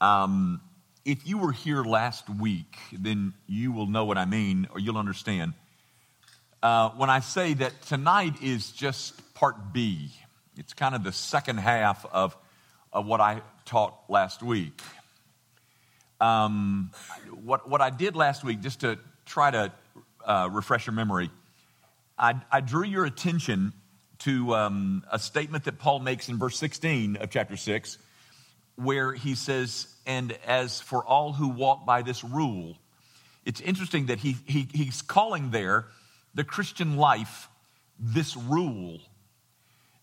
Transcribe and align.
Um, 0.00 0.60
if 1.04 1.26
you 1.26 1.38
were 1.38 1.52
here 1.52 1.82
last 1.82 2.28
week, 2.28 2.76
then 2.92 3.34
you 3.46 3.72
will 3.72 3.86
know 3.86 4.04
what 4.04 4.18
I 4.18 4.24
mean, 4.26 4.68
or 4.72 4.78
you'll 4.78 4.98
understand. 4.98 5.54
Uh, 6.62 6.90
when 6.90 7.10
I 7.10 7.20
say 7.20 7.54
that 7.54 7.82
tonight 7.82 8.42
is 8.42 8.70
just 8.72 9.34
part 9.34 9.72
B, 9.72 10.10
it's 10.56 10.74
kind 10.74 10.94
of 10.94 11.04
the 11.04 11.12
second 11.12 11.58
half 11.58 12.04
of, 12.06 12.36
of 12.92 13.06
what 13.06 13.20
I 13.20 13.42
taught 13.64 13.94
last 14.08 14.42
week. 14.42 14.80
Um, 16.20 16.90
what, 17.44 17.68
what 17.68 17.80
I 17.80 17.90
did 17.90 18.16
last 18.16 18.44
week, 18.44 18.60
just 18.60 18.80
to 18.80 18.98
try 19.24 19.50
to 19.50 19.72
uh, 20.24 20.48
refresh 20.50 20.86
your 20.86 20.94
memory, 20.94 21.30
I, 22.18 22.34
I 22.50 22.60
drew 22.60 22.84
your 22.84 23.04
attention 23.04 23.72
to 24.20 24.54
um, 24.54 25.04
a 25.10 25.18
statement 25.18 25.64
that 25.64 25.78
Paul 25.78 26.00
makes 26.00 26.28
in 26.28 26.38
verse 26.38 26.58
16 26.58 27.16
of 27.16 27.30
chapter 27.30 27.56
6, 27.56 27.98
where 28.78 29.12
he 29.12 29.34
says, 29.34 29.88
And 30.06 30.32
as 30.46 30.80
for 30.80 31.04
all 31.04 31.32
who 31.32 31.48
walk 31.48 31.84
by 31.84 32.02
this 32.02 32.22
rule, 32.22 32.76
it's 33.44 33.60
interesting 33.60 34.06
that 34.06 34.18
he, 34.18 34.36
he, 34.46 34.68
he's 34.72 35.02
calling 35.02 35.50
there 35.50 35.86
the 36.34 36.44
Christian 36.44 36.96
life 36.96 37.48
this 37.98 38.36
rule. 38.36 39.00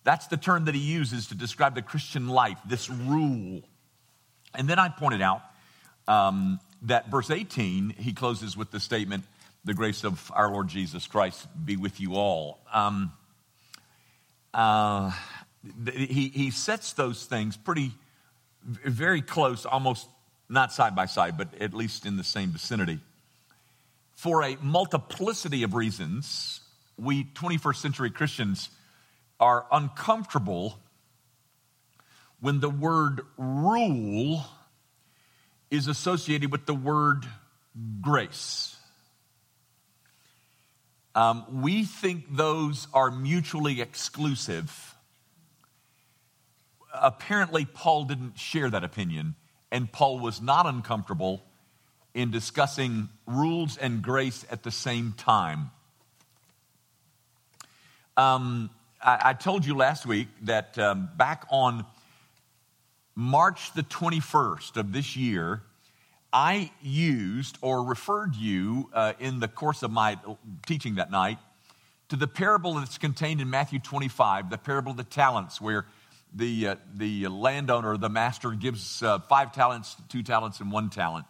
That's 0.03 0.27
the 0.27 0.37
term 0.37 0.65
that 0.65 0.75
he 0.75 0.81
uses 0.81 1.27
to 1.27 1.35
describe 1.35 1.75
the 1.75 1.81
Christian 1.81 2.27
life, 2.27 2.57
this 2.67 2.89
rule. 2.89 3.61
And 4.53 4.67
then 4.67 4.79
I 4.79 4.89
pointed 4.89 5.21
out 5.21 5.41
um, 6.07 6.59
that 6.83 7.09
verse 7.09 7.31
18, 7.31 7.91
he 7.97 8.13
closes 8.13 8.55
with 8.55 8.71
the 8.71 8.79
statement, 8.79 9.23
The 9.63 9.73
grace 9.73 10.03
of 10.03 10.31
our 10.33 10.51
Lord 10.51 10.67
Jesus 10.67 11.07
Christ 11.07 11.47
be 11.65 11.77
with 11.77 11.99
you 11.99 12.15
all. 12.15 12.59
Um, 12.73 13.13
uh, 14.53 15.11
he, 15.93 16.29
he 16.29 16.51
sets 16.51 16.93
those 16.93 17.25
things 17.25 17.57
pretty, 17.57 17.91
very 18.65 19.21
close, 19.21 19.65
almost 19.65 20.07
not 20.49 20.73
side 20.73 20.95
by 20.95 21.05
side, 21.05 21.37
but 21.37 21.53
at 21.61 21.73
least 21.73 22.05
in 22.05 22.17
the 22.17 22.23
same 22.23 22.49
vicinity. 22.49 22.99
For 24.15 24.43
a 24.43 24.57
multiplicity 24.61 25.63
of 25.63 25.73
reasons, 25.73 26.61
we 26.97 27.25
21st 27.25 27.75
century 27.75 28.09
Christians 28.09 28.69
are 29.39 29.65
uncomfortable 29.71 30.79
when 32.39 32.59
the 32.59 32.69
word 32.69 33.21
rule 33.37 34.45
is 35.69 35.87
associated 35.87 36.51
with 36.51 36.65
the 36.65 36.73
word 36.73 37.25
grace. 38.01 38.75
Um, 41.13 41.61
we 41.61 41.85
think 41.85 42.35
those 42.35 42.87
are 42.93 43.09
mutually 43.09 43.81
exclusive. 43.81 44.94
Apparently, 47.01 47.65
Paul 47.65 48.05
didn't 48.05 48.37
share 48.37 48.69
that 48.69 48.83
opinion, 48.83 49.35
and 49.71 49.91
Paul 49.91 50.19
was 50.19 50.41
not 50.41 50.65
uncomfortable 50.65 51.43
in 52.13 52.31
discussing 52.31 53.09
rules 53.27 53.77
and 53.77 54.01
grace 54.01 54.45
at 54.49 54.63
the 54.63 54.71
same 54.71 55.13
time. 55.17 55.71
Um, 58.17 58.69
I, 59.03 59.21
I, 59.25 59.33
told 59.33 59.65
you 59.65 59.75
last 59.75 60.05
week 60.05 60.29
that 60.43 60.79
um, 60.79 61.09
back 61.17 61.45
on 61.49 61.85
March 63.13 63.73
the 63.73 63.83
21st 63.83 64.77
of 64.77 64.93
this 64.93 65.17
year, 65.17 65.61
I 66.31 66.71
used 66.81 67.57
or 67.61 67.83
referred 67.83 68.35
you 68.35 68.89
uh, 68.93 69.13
in 69.19 69.41
the 69.41 69.49
course 69.49 69.83
of 69.83 69.91
my 69.91 70.17
teaching 70.65 70.95
that 70.95 71.11
night 71.11 71.37
to 72.09 72.15
the 72.15 72.27
parable 72.27 72.75
that's 72.75 72.97
contained 72.97 73.41
in 73.41 73.49
Matthew 73.49 73.79
25, 73.79 74.49
the 74.49 74.57
parable 74.57 74.91
of 74.91 74.97
the 74.97 75.03
talents, 75.03 75.59
where 75.59 75.85
the, 76.35 76.67
uh, 76.67 76.75
the 76.93 77.27
landowner, 77.27 77.97
the 77.97 78.09
master, 78.09 78.51
gives 78.51 79.01
uh, 79.01 79.19
five 79.19 79.53
talents, 79.53 79.95
two 80.09 80.21
talents, 80.21 80.59
and 80.59 80.71
one 80.71 80.89
talent. 80.89 81.25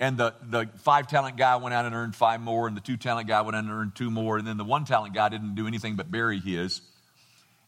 And 0.00 0.18
the, 0.18 0.34
the 0.42 0.68
five 0.78 1.08
talent 1.08 1.36
guy 1.36 1.56
went 1.56 1.74
out 1.74 1.84
and 1.84 1.94
earned 1.94 2.14
five 2.14 2.40
more, 2.40 2.68
and 2.68 2.76
the 2.76 2.80
two 2.80 2.96
talent 2.96 3.28
guy 3.28 3.40
went 3.40 3.56
out 3.56 3.64
and 3.64 3.72
earned 3.72 3.94
two 3.94 4.10
more, 4.10 4.36
and 4.36 4.46
then 4.46 4.56
the 4.56 4.64
one 4.64 4.84
talent 4.84 5.14
guy 5.14 5.28
didn't 5.28 5.54
do 5.54 5.66
anything 5.66 5.96
but 5.96 6.10
bury 6.10 6.40
his. 6.40 6.80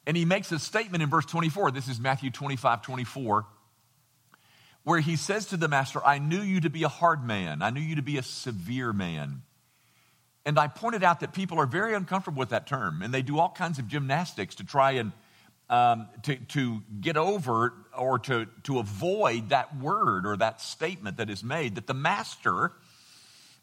And 0.06 0.16
he 0.16 0.24
makes 0.24 0.50
a 0.52 0.58
statement 0.58 1.02
in 1.02 1.10
verse 1.10 1.26
24. 1.26 1.70
This 1.70 1.88
is 1.88 2.00
Matthew 2.00 2.30
25, 2.30 2.82
24 2.82 3.46
where 4.82 5.00
he 5.00 5.16
says 5.16 5.46
to 5.46 5.56
the 5.56 5.68
master, 5.68 6.04
I 6.04 6.18
knew 6.18 6.40
you 6.40 6.60
to 6.62 6.70
be 6.70 6.84
a 6.84 6.88
hard 6.88 7.24
man, 7.24 7.62
I 7.62 7.70
knew 7.70 7.80
you 7.80 7.96
to 7.96 8.02
be 8.02 8.18
a 8.18 8.22
severe 8.22 8.92
man. 8.92 9.42
And 10.46 10.58
I 10.58 10.68
pointed 10.68 11.04
out 11.04 11.20
that 11.20 11.34
people 11.34 11.58
are 11.60 11.66
very 11.66 11.94
uncomfortable 11.94 12.38
with 12.38 12.48
that 12.48 12.66
term, 12.66 13.02
and 13.02 13.12
they 13.12 13.22
do 13.22 13.38
all 13.38 13.50
kinds 13.50 13.78
of 13.78 13.88
gymnastics 13.88 14.54
to 14.56 14.64
try 14.64 14.92
and 14.92 15.12
um, 15.70 16.08
to, 16.24 16.36
to 16.36 16.82
get 17.00 17.16
over 17.16 17.72
or 17.96 18.18
to, 18.18 18.46
to 18.64 18.80
avoid 18.80 19.50
that 19.50 19.76
word 19.78 20.26
or 20.26 20.36
that 20.36 20.60
statement 20.60 21.16
that 21.16 21.30
is 21.30 21.42
made 21.42 21.76
that 21.76 21.86
the 21.86 21.94
master 21.94 22.72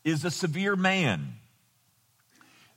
is 0.03 0.23
a 0.25 0.31
severe 0.31 0.75
man. 0.75 1.35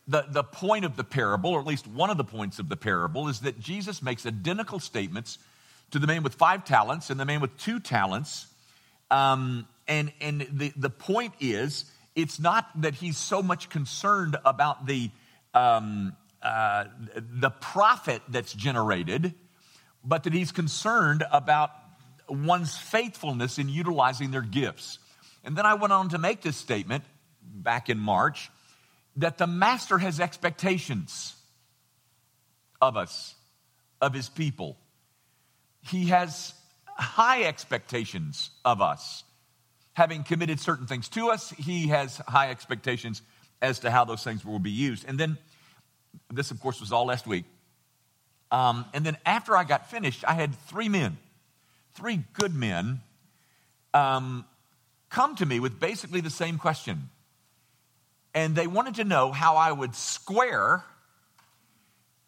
The, 0.09 0.27
the 0.29 0.43
point 0.43 0.85
of 0.85 0.97
the 0.97 1.05
parable, 1.05 1.51
or 1.51 1.61
at 1.61 1.67
least 1.67 1.87
one 1.87 2.11
of 2.11 2.17
the 2.17 2.25
points 2.25 2.59
of 2.59 2.69
the 2.69 2.77
parable, 2.77 3.29
is 3.29 3.41
that 3.41 3.61
Jesus 3.61 4.03
makes 4.03 4.27
identical 4.27 4.81
statements 4.81 5.39
to 5.93 6.01
the 6.01 6.09
man 6.09 6.25
with 6.25 6.35
five 6.35 6.65
talents 6.65 7.09
and 7.09 7.21
the 7.21 7.25
man 7.25 7.41
with 7.41 7.57
two 7.57 7.79
talents. 7.79 8.49
Um, 9.13 9.69
and 9.87 10.13
and 10.21 10.47
the, 10.51 10.73
the 10.77 10.91
point 10.91 11.35
is, 11.39 11.85
it's 12.17 12.41
not 12.41 12.69
that 12.83 12.97
he's 12.97 13.17
so 13.17 13.43
much 13.43 13.69
concerned 13.71 14.37
about 14.45 14.87
the, 14.87 15.11
um, 15.55 16.17
the 16.43 17.53
profit 17.61 18.23
that's 18.29 18.53
generated, 18.53 19.35
but 20.05 20.25
that 20.25 20.33
he's 20.33 20.53
concerned 20.53 21.25
about 21.31 21.71
one's 22.29 22.77
faithfulness 22.77 23.59
in 23.59 23.69
utilizing 23.69 24.31
their 24.31 24.43
gifts. 24.43 24.99
And 25.45 25.57
then 25.57 25.67
I 25.67 25.75
went 25.75 25.93
on 25.93 26.11
to 26.11 26.19
make 26.19 26.43
this 26.43 26.57
statement 26.57 27.05
back 27.43 27.91
in 27.91 27.99
March 27.99 28.51
that 29.17 29.39
the 29.39 29.47
master 29.47 29.99
has 29.99 30.21
expectations 30.21 31.35
of 32.81 32.97
us, 32.97 33.35
of 34.01 34.15
his 34.15 34.29
people. 34.29 34.77
He 35.83 36.07
has 36.07 36.55
high 36.87 37.45
expectations 37.45 38.51
of 38.65 38.81
us. 38.81 39.25
Having 39.95 40.25
committed 40.25 40.61
certain 40.61 40.87
things 40.87 41.09
to 41.11 41.31
us, 41.31 41.51
he 41.51 41.89
has 41.89 42.19
high 42.19 42.51
expectations 42.51 43.23
as 43.61 43.81
to 43.81 43.91
how 43.91 44.05
those 44.05 44.23
things 44.23 44.45
will 44.45 44.59
be 44.59 44.71
used. 44.71 45.05
And 45.07 45.19
then, 45.19 45.37
this, 46.33 46.51
of 46.51 46.61
course, 46.61 46.81
was 46.81 46.93
all 46.93 47.07
last 47.07 47.27
week. 47.27 47.45
Um, 48.51 48.85
and 48.93 49.05
then 49.05 49.17
after 49.25 49.57
I 49.57 49.65
got 49.65 49.91
finished, 49.91 50.25
I 50.27 50.35
had 50.35 50.55
three 50.67 50.89
men, 50.89 51.19
three 51.95 52.25
good 52.35 52.55
men, 52.55 53.01
um, 53.95 54.45
come 55.09 55.37
to 55.37 55.47
me 55.47 55.61
with 55.61 55.79
basically 55.79 56.21
the 56.21 56.31
same 56.31 56.59
question. 56.59 57.11
And 58.35 58.55
they 58.55 58.67
wanted 58.67 58.97
to 58.97 59.05
know 59.05 59.33
how 59.33 59.57
I 59.57 59.73
would 59.73 59.95
square 59.95 60.85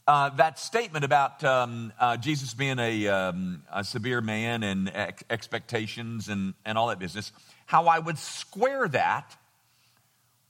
uh, 0.06 0.30
that 0.30 0.58
statement 0.58 1.04
about 1.04 1.44
um, 1.44 1.92
uh, 1.98 2.16
Jesus 2.16 2.54
being 2.54 2.80
a, 2.80 3.06
um, 3.06 3.62
a, 3.72 3.84
severe 3.84 4.20
man 4.20 4.64
and 4.64 4.90
ex- 4.92 5.22
expectations 5.30 6.28
and, 6.28 6.54
and 6.64 6.76
all 6.76 6.88
that 6.88 6.98
business, 6.98 7.30
how 7.66 7.86
I 7.86 8.00
would 8.00 8.18
square 8.18 8.88
that 8.88 9.36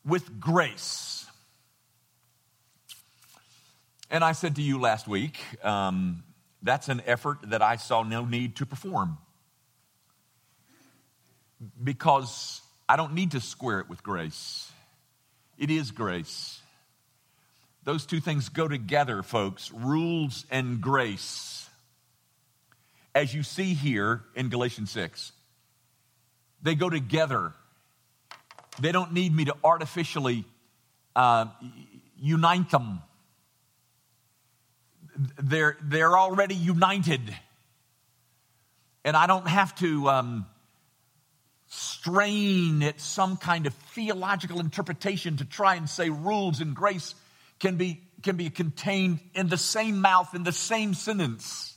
with 0.06 0.40
grace. 0.40 1.26
And 4.12 4.22
I 4.22 4.32
said 4.32 4.56
to 4.56 4.62
you 4.62 4.78
last 4.78 5.08
week, 5.08 5.40
um, 5.64 6.22
that's 6.62 6.90
an 6.90 7.00
effort 7.06 7.38
that 7.44 7.62
I 7.62 7.76
saw 7.76 8.02
no 8.02 8.26
need 8.26 8.56
to 8.56 8.66
perform. 8.66 9.16
Because 11.82 12.60
I 12.86 12.96
don't 12.96 13.14
need 13.14 13.30
to 13.30 13.40
square 13.40 13.80
it 13.80 13.88
with 13.88 14.02
grace. 14.02 14.70
It 15.56 15.70
is 15.70 15.92
grace. 15.92 16.60
Those 17.84 18.04
two 18.04 18.20
things 18.20 18.50
go 18.50 18.68
together, 18.68 19.22
folks 19.22 19.72
rules 19.72 20.44
and 20.50 20.82
grace. 20.82 21.66
As 23.14 23.32
you 23.32 23.42
see 23.42 23.72
here 23.72 24.22
in 24.34 24.50
Galatians 24.50 24.90
6, 24.90 25.32
they 26.62 26.74
go 26.74 26.90
together. 26.90 27.54
They 28.78 28.92
don't 28.92 29.14
need 29.14 29.34
me 29.34 29.46
to 29.46 29.56
artificially 29.64 30.44
uh, 31.16 31.46
unite 32.18 32.70
them. 32.70 33.00
They're, 35.42 35.76
they're 35.82 36.16
already 36.16 36.54
united. 36.54 37.20
And 39.04 39.16
I 39.16 39.26
don't 39.26 39.48
have 39.48 39.74
to 39.76 40.08
um, 40.08 40.46
strain 41.66 42.82
at 42.82 43.00
some 43.00 43.36
kind 43.36 43.66
of 43.66 43.74
theological 43.94 44.60
interpretation 44.60 45.38
to 45.38 45.44
try 45.44 45.74
and 45.76 45.88
say 45.88 46.10
rules 46.10 46.60
and 46.60 46.74
grace 46.74 47.14
can 47.58 47.76
be, 47.76 48.00
can 48.22 48.36
be 48.36 48.50
contained 48.50 49.20
in 49.34 49.48
the 49.48 49.56
same 49.56 50.00
mouth, 50.00 50.34
in 50.34 50.44
the 50.44 50.52
same 50.52 50.94
sentence. 50.94 51.76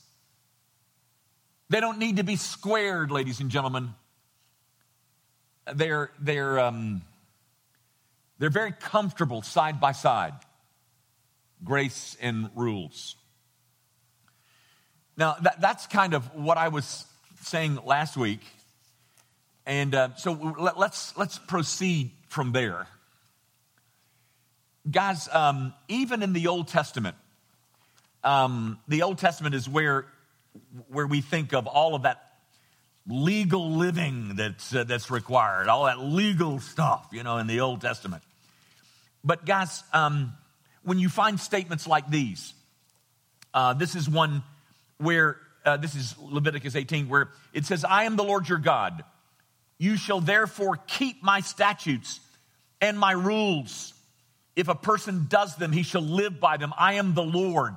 They 1.70 1.80
don't 1.80 1.98
need 1.98 2.18
to 2.18 2.24
be 2.24 2.36
squared, 2.36 3.10
ladies 3.12 3.40
and 3.40 3.50
gentlemen. 3.50 3.94
They're, 5.74 6.12
they're, 6.20 6.60
um, 6.60 7.02
they're 8.38 8.50
very 8.50 8.72
comfortable 8.72 9.42
side 9.42 9.80
by 9.80 9.94
side. 9.94 10.34
Grace 11.64 12.16
and 12.22 12.50
rules. 12.56 13.16
Now, 15.18 15.36
that, 15.42 15.62
that's 15.62 15.88
kind 15.88 16.14
of 16.14 16.26
what 16.36 16.58
I 16.58 16.68
was 16.68 17.06
saying 17.42 17.80
last 17.86 18.18
week 18.18 18.42
And 19.66 19.96
uh, 19.96 20.16
so 20.16 20.34
let, 20.60 20.78
let's, 20.78 21.18
let's 21.18 21.40
proceed 21.40 22.12
from 22.28 22.52
there. 22.52 22.88
Guys, 24.90 25.28
um, 25.32 25.74
even 25.88 26.22
in 26.22 26.34
the 26.34 26.48
Old 26.48 26.68
Testament, 26.68 27.16
um, 28.24 28.80
the 28.88 29.02
Old 29.02 29.18
Testament 29.18 29.56
is 29.56 29.68
where, 29.68 30.06
where 30.88 31.08
we 31.08 31.22
think 31.22 31.54
of 31.54 31.66
all 31.66 31.96
of 31.96 32.04
that 32.04 32.22
legal 33.08 33.72
living 33.72 34.36
that's, 34.36 34.74
uh, 34.74 34.84
that's 34.84 35.10
required, 35.10 35.68
all 35.68 35.86
that 35.86 36.00
legal 36.00 36.60
stuff, 36.60 37.08
you 37.12 37.24
know, 37.24 37.38
in 37.38 37.48
the 37.48 37.62
Old 37.62 37.82
Testament. 37.82 38.22
But, 39.24 39.46
guys, 39.46 39.84
um, 39.92 40.34
when 40.84 41.00
you 41.00 41.10
find 41.10 41.40
statements 41.40 41.88
like 41.88 42.10
these, 42.12 42.54
uh, 43.56 43.74
this 43.74 43.96
is 43.96 44.08
one 44.08 44.44
where, 44.98 45.38
uh, 45.66 45.78
this 45.78 45.96
is 45.96 46.16
Leviticus 46.20 46.76
18, 46.76 47.10
where 47.10 47.30
it 47.54 47.66
says, 47.66 47.84
I 47.84 48.04
am 48.04 48.16
the 48.16 48.24
Lord 48.24 48.48
your 48.48 48.58
God. 48.58 49.04
You 49.78 49.98
shall 49.98 50.22
therefore 50.22 50.78
keep 50.88 51.24
my 51.24 51.42
statutes 51.42 52.20
and 52.82 52.98
my 52.98 53.12
rules. 53.12 53.94
If 54.56 54.68
a 54.68 54.76
person 54.76 55.26
does 55.28 55.56
them, 55.56 55.72
he 55.72 55.84
shall 55.84 56.02
live 56.02 56.40
by 56.40 56.58
them. 56.58 56.74
I 56.78 56.94
am 56.94 57.14
the 57.14 57.24
Lord. 57.24 57.76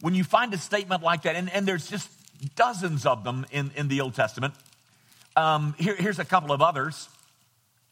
When 0.00 0.14
you 0.14 0.24
find 0.24 0.52
a 0.54 0.58
statement 0.58 1.02
like 1.02 1.22
that, 1.22 1.34
and, 1.34 1.50
and 1.50 1.66
there's 1.66 1.88
just 1.88 2.08
dozens 2.54 3.06
of 3.06 3.24
them 3.24 3.46
in, 3.50 3.70
in 3.76 3.88
the 3.88 4.00
Old 4.00 4.14
Testament. 4.14 4.54
Um, 5.36 5.74
here, 5.78 5.96
here's 5.96 6.18
a 6.18 6.24
couple 6.24 6.52
of 6.52 6.62
others. 6.62 7.08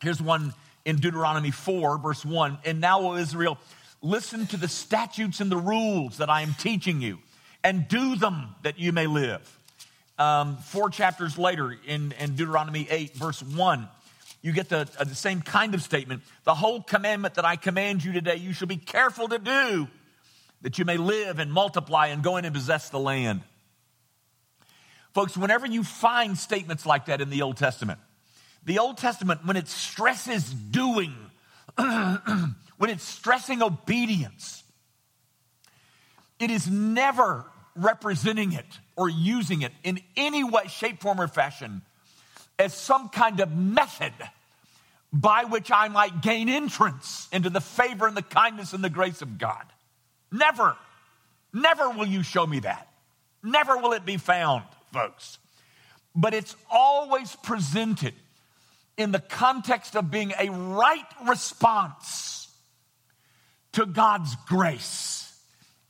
Here's 0.02 0.20
one 0.20 0.54
in 0.84 0.96
Deuteronomy 0.96 1.50
4, 1.50 1.98
verse 1.98 2.24
1. 2.24 2.58
And 2.64 2.80
now, 2.80 3.00
O 3.00 3.16
Israel, 3.16 3.58
listen 4.02 4.46
to 4.48 4.56
the 4.56 4.68
statutes 4.68 5.40
and 5.40 5.50
the 5.50 5.56
rules 5.56 6.18
that 6.18 6.30
I 6.30 6.42
am 6.42 6.54
teaching 6.54 7.00
you, 7.00 7.18
and 7.64 7.88
do 7.88 8.14
them 8.14 8.54
that 8.62 8.78
you 8.78 8.92
may 8.92 9.06
live. 9.06 9.58
Um, 10.18 10.58
four 10.58 10.90
chapters 10.90 11.36
later, 11.36 11.76
in, 11.86 12.12
in 12.20 12.36
Deuteronomy 12.36 12.86
8, 12.88 13.14
verse 13.16 13.42
1, 13.42 13.88
you 14.42 14.52
get 14.52 14.68
the, 14.68 14.88
uh, 14.98 15.04
the 15.04 15.14
same 15.14 15.40
kind 15.40 15.74
of 15.74 15.82
statement. 15.82 16.22
The 16.44 16.54
whole 16.54 16.82
commandment 16.82 17.34
that 17.34 17.44
I 17.44 17.56
command 17.56 18.04
you 18.04 18.12
today, 18.12 18.36
you 18.36 18.52
shall 18.52 18.68
be 18.68 18.76
careful 18.76 19.26
to 19.28 19.38
do, 19.38 19.88
that 20.62 20.78
you 20.78 20.84
may 20.84 20.98
live 20.98 21.38
and 21.40 21.50
multiply 21.50 22.08
and 22.08 22.22
go 22.22 22.36
in 22.36 22.44
and 22.44 22.54
possess 22.54 22.90
the 22.90 22.98
land. 22.98 23.40
Folks, 25.14 25.36
whenever 25.36 25.66
you 25.66 25.82
find 25.82 26.36
statements 26.36 26.84
like 26.84 27.06
that 27.06 27.20
in 27.20 27.30
the 27.30 27.42
Old 27.42 27.56
Testament, 27.56 27.98
the 28.64 28.78
Old 28.78 28.98
Testament, 28.98 29.44
when 29.44 29.56
it 29.56 29.68
stresses 29.68 30.52
doing, 30.52 31.14
when 31.76 32.90
it's 32.90 33.04
stressing 33.04 33.62
obedience, 33.62 34.62
it 36.38 36.50
is 36.50 36.68
never 36.68 37.46
representing 37.76 38.52
it 38.52 38.66
or 38.96 39.08
using 39.08 39.62
it 39.62 39.72
in 39.82 40.00
any 40.16 40.44
way, 40.44 40.66
shape, 40.68 41.00
form, 41.00 41.20
or 41.20 41.28
fashion 41.28 41.82
as 42.58 42.72
some 42.74 43.08
kind 43.08 43.40
of 43.40 43.54
method 43.54 44.12
by 45.12 45.44
which 45.44 45.70
I 45.70 45.88
might 45.88 46.22
gain 46.22 46.48
entrance 46.48 47.28
into 47.32 47.50
the 47.50 47.60
favor 47.60 48.06
and 48.06 48.16
the 48.16 48.22
kindness 48.22 48.72
and 48.72 48.82
the 48.82 48.90
grace 48.90 49.22
of 49.22 49.38
God. 49.38 49.64
Never, 50.32 50.76
never 51.52 51.90
will 51.90 52.06
you 52.06 52.22
show 52.22 52.46
me 52.46 52.60
that. 52.60 52.88
Never 53.42 53.76
will 53.76 53.92
it 53.92 54.04
be 54.04 54.16
found 54.16 54.64
folks. 54.92 55.38
But 56.16 56.34
it's 56.34 56.56
always 56.70 57.36
presented 57.36 58.14
in 58.96 59.12
the 59.12 59.20
context 59.20 59.96
of 59.96 60.10
being 60.10 60.32
a 60.38 60.50
right 60.50 61.06
response 61.26 62.48
to 63.72 63.86
God's 63.86 64.34
grace. 64.46 65.32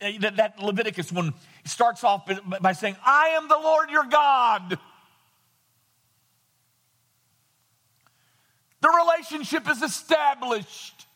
That 0.00 0.58
Leviticus 0.62 1.12
one 1.12 1.34
starts 1.64 2.04
off 2.04 2.28
by 2.60 2.72
saying, 2.72 2.96
I 3.04 3.28
am 3.30 3.48
the 3.48 3.58
Lord 3.58 3.90
your 3.90 4.04
God. 4.04 4.78
The 8.80 8.88
relationship 8.88 9.68
is 9.68 9.82
established. 9.82 11.06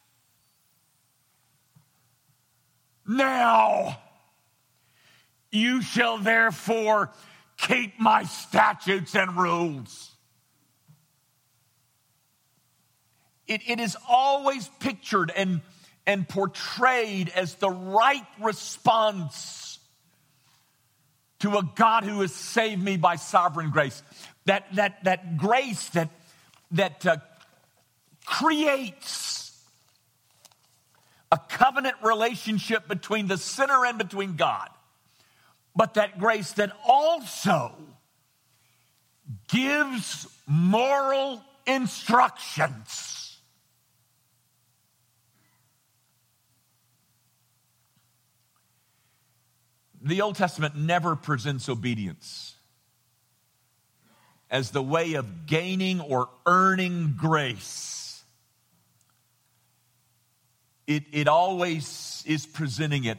Now, 3.07 3.99
you 5.51 5.83
shall 5.83 6.19
therefore 6.19 7.11
keep 7.59 7.99
my 8.01 8.25
statutes 8.25 9.15
and 9.15 9.37
rules. 9.37 10.13
It, 13.47 13.63
it 13.67 13.81
is 13.81 13.97
always 14.09 14.69
pictured 14.79 15.33
and, 15.35 15.63
and 16.07 16.29
portrayed 16.29 17.31
as 17.31 17.55
the 17.57 17.71
right 17.71 18.27
response 18.41 19.68
to 21.41 21.57
a 21.57 21.63
God 21.75 22.05
who 22.05 22.21
has 22.21 22.35
saved 22.35 22.83
me 22.83 22.97
by 22.97 23.17
sovereign 23.17 23.71
grace. 23.71 24.03
That, 24.47 24.65
that, 24.75 25.05
that 25.05 25.37
grace 25.37 25.89
that, 25.91 26.11
that 26.73 27.07
uh, 27.07 27.17
creates 28.25 29.59
a 31.31 31.39
covenant 31.49 31.97
relationship 32.03 32.89
between 32.89 33.27
the 33.27 33.37
sinner 33.37 33.85
and 33.85 33.99
between 33.99 34.37
God 34.37 34.69
but 35.79 35.95
that 35.95 36.19
grace 36.19 36.51
that 36.55 36.73
also 36.85 37.73
gives 39.47 40.27
moral 40.45 41.41
instructions. 41.69 43.08
The 50.01 50.23
Old 50.23 50.37
Testament 50.37 50.77
never 50.77 51.17
presents 51.17 51.69
obedience 51.69 52.55
as 54.51 54.71
the 54.71 54.83
way 54.83 55.15
of 55.15 55.47
gaining 55.47 56.01
or 56.01 56.29
earning 56.47 57.15
grace. 57.17 58.23
It, 60.87 61.05
it 61.13 61.29
always 61.29 62.23
is 62.27 62.47
presenting 62.47 63.05
it 63.05 63.19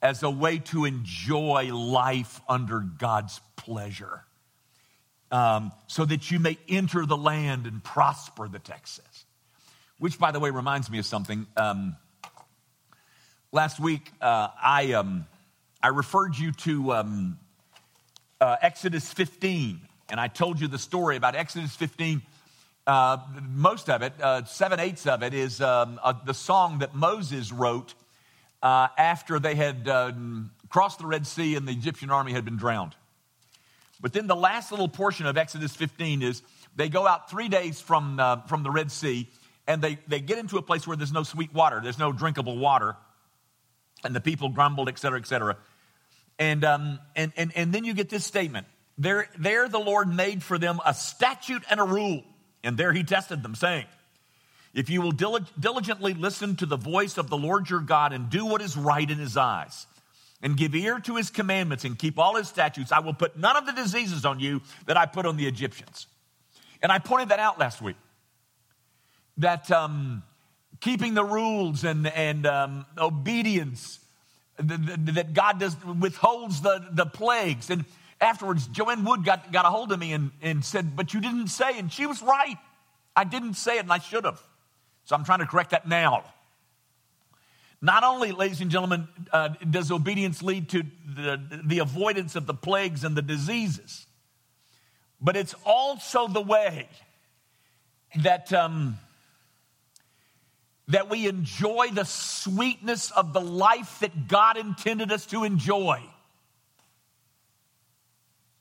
as 0.00 0.22
a 0.22 0.30
way 0.30 0.58
to 0.58 0.84
enjoy 0.84 1.74
life 1.74 2.40
under 2.48 2.80
God's 2.80 3.40
pleasure. 3.56 4.24
Um, 5.30 5.72
so 5.86 6.04
that 6.04 6.30
you 6.30 6.38
may 6.38 6.58
enter 6.68 7.06
the 7.06 7.16
land 7.16 7.66
and 7.66 7.82
prosper, 7.82 8.48
the 8.48 8.58
text 8.58 8.96
says. 8.96 9.24
Which, 9.98 10.18
by 10.18 10.30
the 10.30 10.38
way, 10.38 10.50
reminds 10.50 10.90
me 10.90 10.98
of 10.98 11.06
something. 11.06 11.46
Um, 11.56 11.96
last 13.52 13.78
week, 13.78 14.10
uh, 14.22 14.48
I, 14.60 14.94
um, 14.94 15.26
I 15.82 15.88
referred 15.88 16.36
you 16.36 16.52
to 16.52 16.92
um, 16.94 17.38
uh, 18.40 18.56
Exodus 18.62 19.12
15, 19.12 19.78
and 20.08 20.18
I 20.18 20.28
told 20.28 20.58
you 20.58 20.68
the 20.68 20.78
story 20.78 21.16
about 21.16 21.36
Exodus 21.36 21.76
15. 21.76 22.22
Uh, 22.86 23.18
most 23.50 23.90
of 23.90 24.00
it, 24.00 24.14
uh, 24.20 24.44
seven 24.44 24.80
eighths 24.80 25.06
of 25.06 25.22
it, 25.22 25.34
is 25.34 25.60
um, 25.60 26.00
the 26.24 26.32
song 26.32 26.78
that 26.78 26.94
Moses 26.94 27.52
wrote 27.52 27.94
uh, 28.62 28.88
after 28.96 29.38
they 29.38 29.54
had 29.54 29.86
uh, 29.86 30.12
crossed 30.70 30.98
the 30.98 31.06
Red 31.06 31.26
Sea 31.26 31.54
and 31.54 31.68
the 31.68 31.72
Egyptian 31.72 32.10
army 32.10 32.32
had 32.32 32.46
been 32.46 32.56
drowned. 32.56 32.96
But 34.00 34.14
then 34.14 34.26
the 34.26 34.34
last 34.34 34.72
little 34.72 34.88
portion 34.88 35.26
of 35.26 35.36
Exodus 35.36 35.76
15 35.76 36.22
is 36.22 36.42
they 36.74 36.88
go 36.88 37.06
out 37.06 37.30
three 37.30 37.48
days 37.48 37.80
from, 37.80 38.18
uh, 38.18 38.40
from 38.46 38.62
the 38.62 38.70
Red 38.70 38.90
Sea 38.90 39.28
and 39.68 39.82
they, 39.82 39.98
they 40.08 40.20
get 40.20 40.38
into 40.38 40.56
a 40.56 40.62
place 40.62 40.86
where 40.86 40.96
there's 40.96 41.12
no 41.12 41.22
sweet 41.22 41.52
water, 41.52 41.80
there's 41.82 41.98
no 41.98 42.12
drinkable 42.12 42.58
water. 42.58 42.96
And 44.04 44.14
the 44.14 44.20
people 44.20 44.48
grumbled, 44.48 44.88
et 44.88 44.98
cetera, 44.98 45.18
et 45.18 45.26
cetera. 45.26 45.56
And, 46.38 46.64
um, 46.64 46.98
and, 47.14 47.32
and, 47.36 47.52
and 47.56 47.72
then 47.72 47.84
you 47.84 47.94
get 47.94 48.08
this 48.08 48.24
statement 48.24 48.66
there, 48.98 49.28
there 49.38 49.68
the 49.68 49.78
Lord 49.78 50.12
made 50.12 50.42
for 50.42 50.58
them 50.58 50.80
a 50.84 50.94
statute 50.94 51.62
and 51.70 51.80
a 51.80 51.84
rule. 51.84 52.24
And 52.64 52.76
there 52.76 52.92
he 52.92 53.02
tested 53.04 53.42
them, 53.42 53.54
saying, 53.54 53.86
if 54.74 54.88
you 54.88 55.02
will 55.02 55.12
diligently 55.12 56.14
listen 56.14 56.56
to 56.56 56.66
the 56.66 56.76
voice 56.76 57.18
of 57.18 57.28
the 57.28 57.36
Lord 57.36 57.68
your 57.68 57.80
God 57.80 58.12
and 58.12 58.30
do 58.30 58.46
what 58.46 58.62
is 58.62 58.76
right 58.76 59.08
in 59.10 59.18
his 59.18 59.36
eyes, 59.36 59.86
and 60.44 60.56
give 60.56 60.74
ear 60.74 60.98
to 60.98 61.14
his 61.14 61.30
commandments 61.30 61.84
and 61.84 61.96
keep 61.96 62.18
all 62.18 62.34
his 62.34 62.48
statutes, 62.48 62.90
I 62.90 62.98
will 62.98 63.14
put 63.14 63.38
none 63.38 63.56
of 63.56 63.64
the 63.64 63.72
diseases 63.72 64.24
on 64.24 64.40
you 64.40 64.60
that 64.86 64.96
I 64.96 65.06
put 65.06 65.24
on 65.24 65.36
the 65.36 65.46
Egyptians. 65.46 66.08
And 66.82 66.90
I 66.90 66.98
pointed 66.98 67.28
that 67.28 67.38
out 67.38 67.60
last 67.60 67.80
week. 67.80 67.94
That 69.36 69.70
um, 69.70 70.24
keeping 70.82 71.14
the 71.14 71.24
rules 71.24 71.84
and, 71.84 72.06
and 72.08 72.44
um, 72.44 72.84
obedience, 72.98 74.00
that 74.58 75.32
God 75.32 75.58
does, 75.58 75.76
withholds 75.84 76.60
the, 76.60 76.86
the 76.92 77.06
plagues. 77.06 77.70
And 77.70 77.84
afterwards, 78.20 78.66
Joanne 78.66 79.04
Wood 79.04 79.24
got, 79.24 79.50
got 79.52 79.64
a 79.64 79.68
hold 79.68 79.92
of 79.92 79.98
me 79.98 80.12
and, 80.12 80.32
and 80.42 80.64
said, 80.64 80.94
But 80.94 81.14
you 81.14 81.20
didn't 81.20 81.48
say. 81.48 81.78
And 81.78 81.90
she 81.90 82.04
was 82.04 82.20
right. 82.20 82.58
I 83.16 83.24
didn't 83.24 83.54
say 83.54 83.76
it, 83.76 83.80
and 83.80 83.92
I 83.92 83.98
should 83.98 84.24
have. 84.24 84.42
So 85.04 85.16
I'm 85.16 85.24
trying 85.24 85.38
to 85.38 85.46
correct 85.46 85.70
that 85.70 85.88
now. 85.88 86.24
Not 87.80 88.04
only, 88.04 88.32
ladies 88.32 88.60
and 88.60 88.70
gentlemen, 88.70 89.08
uh, 89.32 89.48
does 89.70 89.90
obedience 89.90 90.42
lead 90.42 90.68
to 90.70 90.84
the, 91.06 91.60
the 91.64 91.78
avoidance 91.78 92.36
of 92.36 92.46
the 92.46 92.54
plagues 92.54 93.02
and 93.02 93.16
the 93.16 93.22
diseases, 93.22 94.06
but 95.20 95.36
it's 95.36 95.54
also 95.64 96.28
the 96.28 96.40
way 96.40 96.88
that, 98.22 98.52
um, 98.52 98.98
that 100.92 101.08
we 101.08 101.26
enjoy 101.26 101.88
the 101.92 102.04
sweetness 102.04 103.10
of 103.12 103.32
the 103.32 103.40
life 103.40 103.98
that 104.00 104.28
God 104.28 104.58
intended 104.58 105.10
us 105.10 105.24
to 105.26 105.42
enjoy. 105.44 106.02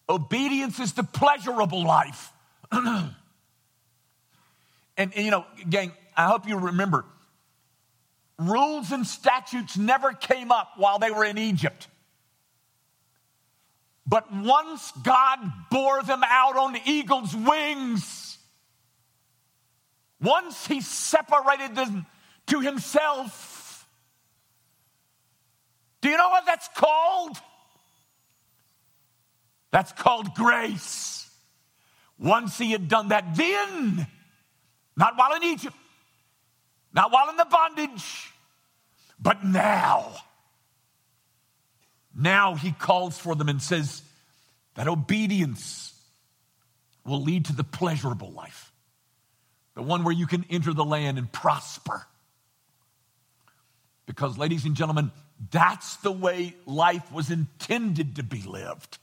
Obedience 0.07 0.79
is 0.79 0.93
the 0.93 1.03
pleasurable 1.03 1.83
life. 1.83 2.31
and, 2.71 3.13
and, 4.97 5.13
you 5.15 5.29
know, 5.29 5.45
gang, 5.69 5.91
I 6.15 6.27
hope 6.27 6.47
you 6.47 6.57
remember 6.57 7.05
rules 8.39 8.91
and 8.91 9.05
statutes 9.05 9.77
never 9.77 10.13
came 10.13 10.51
up 10.51 10.71
while 10.77 10.99
they 10.99 11.11
were 11.11 11.25
in 11.25 11.37
Egypt. 11.37 11.89
But 14.07 14.33
once 14.33 14.91
God 15.03 15.37
bore 15.69 16.01
them 16.01 16.21
out 16.25 16.57
on 16.57 16.73
the 16.73 16.81
eagle's 16.85 17.35
wings, 17.35 18.37
once 20.21 20.65
He 20.65 20.81
separated 20.81 21.75
them 21.75 22.05
to 22.51 22.61
Himself, 22.61 23.87
do 26.01 26.09
you 26.09 26.17
know 26.17 26.29
what 26.29 26.45
that's 26.45 26.69
called? 26.75 27.37
That's 29.71 29.91
called 29.91 30.33
grace. 30.35 31.29
Once 32.17 32.57
He 32.57 32.71
had 32.71 32.87
done 32.87 33.09
that, 33.09 33.35
then, 33.35 34.07
not 34.95 35.17
while 35.17 35.33
in 35.35 35.43
Egypt, 35.43 35.75
not 36.93 37.11
while 37.11 37.29
in 37.29 37.37
the 37.37 37.45
bondage, 37.45 38.31
but 39.19 39.43
now 39.43 40.13
now 42.15 42.55
he 42.55 42.71
calls 42.71 43.17
for 43.17 43.35
them 43.35 43.49
and 43.49 43.61
says 43.61 44.01
that 44.75 44.87
obedience 44.87 45.93
will 47.05 47.21
lead 47.21 47.45
to 47.45 47.53
the 47.53 47.63
pleasurable 47.63 48.31
life, 48.31 48.71
the 49.75 49.81
one 49.81 50.03
where 50.03 50.13
you 50.13 50.27
can 50.27 50.45
enter 50.49 50.73
the 50.73 50.85
land 50.85 51.17
and 51.17 51.31
prosper. 51.31 52.05
Because, 54.05 54.37
ladies 54.37 54.65
and 54.65 54.75
gentlemen, 54.75 55.11
that's 55.51 55.97
the 55.97 56.11
way 56.11 56.55
life 56.65 57.11
was 57.11 57.29
intended 57.29 58.15
to 58.17 58.23
be 58.23 58.41
lived. 58.41 58.97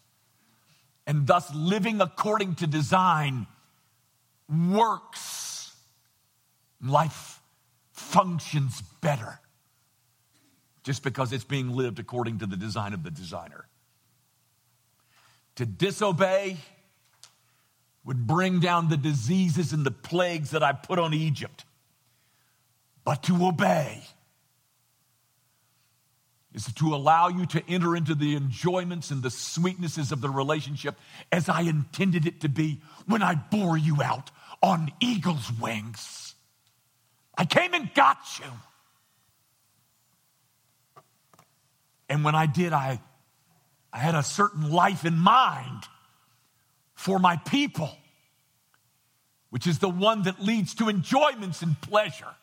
And 1.07 1.27
thus, 1.27 1.53
living 1.55 2.01
according 2.01 2.57
to 2.57 2.67
design 2.67 3.47
works. 4.49 5.75
Life 6.83 7.41
functions 7.93 8.83
better 9.01 9.41
just 10.85 11.03
because 11.03 11.33
it's 11.33 11.45
being 11.45 11.71
lived 11.71 11.99
according 11.99 12.39
to 12.39 12.47
the 12.47 12.57
design 12.57 12.95
of 12.95 13.03
the 13.03 13.11
designer. 13.11 13.67
To 15.57 15.67
disobey 15.67 16.57
would 18.05 18.27
bring 18.27 18.61
down 18.61 18.89
the 18.89 18.97
diseases 18.97 19.73
and 19.73 19.85
the 19.85 19.91
plagues 19.91 20.53
that 20.53 20.63
I 20.63 20.73
put 20.73 20.99
on 20.99 21.13
Egypt. 21.13 21.65
But 23.05 23.25
to 23.25 23.47
obey 23.47 24.03
is 26.67 26.75
to 26.75 26.95
allow 26.95 27.29
you 27.29 27.47
to 27.47 27.63
enter 27.69 27.95
into 27.95 28.15
the 28.15 28.35
enjoyments 28.35 29.11
and 29.11 29.23
the 29.23 29.31
sweetnesses 29.31 30.11
of 30.11 30.21
the 30.21 30.29
relationship 30.29 30.97
as 31.31 31.49
I 31.49 31.61
intended 31.63 32.27
it 32.27 32.41
to 32.41 32.49
be 32.49 32.81
when 33.07 33.23
I 33.23 33.35
bore 33.35 33.79
you 33.79 34.03
out 34.03 34.31
on 34.63 34.91
eagle's 35.01 35.53
wings. 35.61 36.35
I 37.37 37.45
came 37.45 37.75
and 37.75 37.93
got 37.95 38.19
you. 38.41 38.51
And 42.09 42.25
when 42.25 42.35
I 42.35 42.47
did, 42.47 42.73
I, 42.73 43.01
I 43.93 43.99
had 43.99 44.15
a 44.15 44.23
certain 44.23 44.71
life 44.71 45.05
in 45.05 45.17
mind 45.17 45.85
for 46.95 47.21
my 47.21 47.37
people, 47.37 47.91
which 49.51 49.67
is 49.67 49.79
the 49.79 49.89
one 49.89 50.23
that 50.23 50.43
leads 50.43 50.75
to 50.75 50.89
enjoyments 50.89 51.63
and 51.63 51.81
pleasure. 51.81 52.35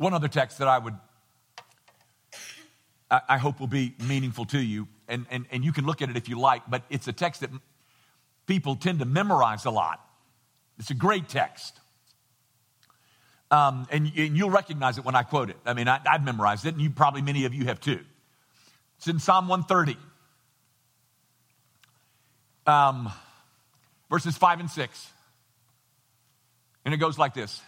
One 0.00 0.14
other 0.14 0.28
text 0.28 0.60
that 0.60 0.66
I 0.66 0.78
would, 0.78 0.94
I, 3.10 3.36
hope 3.36 3.60
will 3.60 3.66
be 3.66 3.94
meaningful 4.08 4.46
to 4.46 4.58
you, 4.58 4.88
and, 5.06 5.26
and, 5.30 5.44
and 5.50 5.62
you 5.62 5.72
can 5.72 5.84
look 5.84 6.00
at 6.00 6.08
it 6.08 6.16
if 6.16 6.26
you 6.26 6.40
like, 6.40 6.62
but 6.70 6.84
it's 6.88 7.06
a 7.06 7.12
text 7.12 7.42
that 7.42 7.50
people 8.46 8.76
tend 8.76 9.00
to 9.00 9.04
memorize 9.04 9.66
a 9.66 9.70
lot. 9.70 10.02
It's 10.78 10.88
a 10.88 10.94
great 10.94 11.28
text. 11.28 11.78
Um, 13.50 13.86
and, 13.90 14.10
and, 14.16 14.38
you'll 14.38 14.48
recognize 14.48 14.96
it 14.96 15.04
when 15.04 15.14
I 15.14 15.22
quote 15.22 15.50
it. 15.50 15.58
I 15.66 15.74
mean, 15.74 15.86
I, 15.86 16.00
have 16.06 16.24
memorized 16.24 16.64
it, 16.64 16.72
and 16.72 16.80
you 16.80 16.88
probably 16.88 17.20
many 17.20 17.44
of 17.44 17.52
you 17.52 17.66
have 17.66 17.78
too. 17.78 18.00
It's 18.96 19.06
in 19.06 19.18
Psalm 19.18 19.48
130, 19.48 19.98
um, 22.66 23.12
verses 24.08 24.34
5 24.34 24.60
and 24.60 24.70
6. 24.70 25.10
And 26.86 26.94
it 26.94 26.96
goes 26.96 27.18
like 27.18 27.34
this 27.34 27.60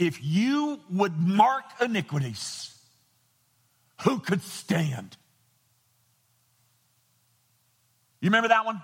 If 0.00 0.24
you 0.24 0.80
would 0.88 1.20
mark 1.20 1.64
iniquities, 1.78 2.74
who 4.00 4.18
could 4.18 4.40
stand? 4.40 5.14
You 8.22 8.28
remember 8.30 8.48
that 8.48 8.64
one? 8.64 8.80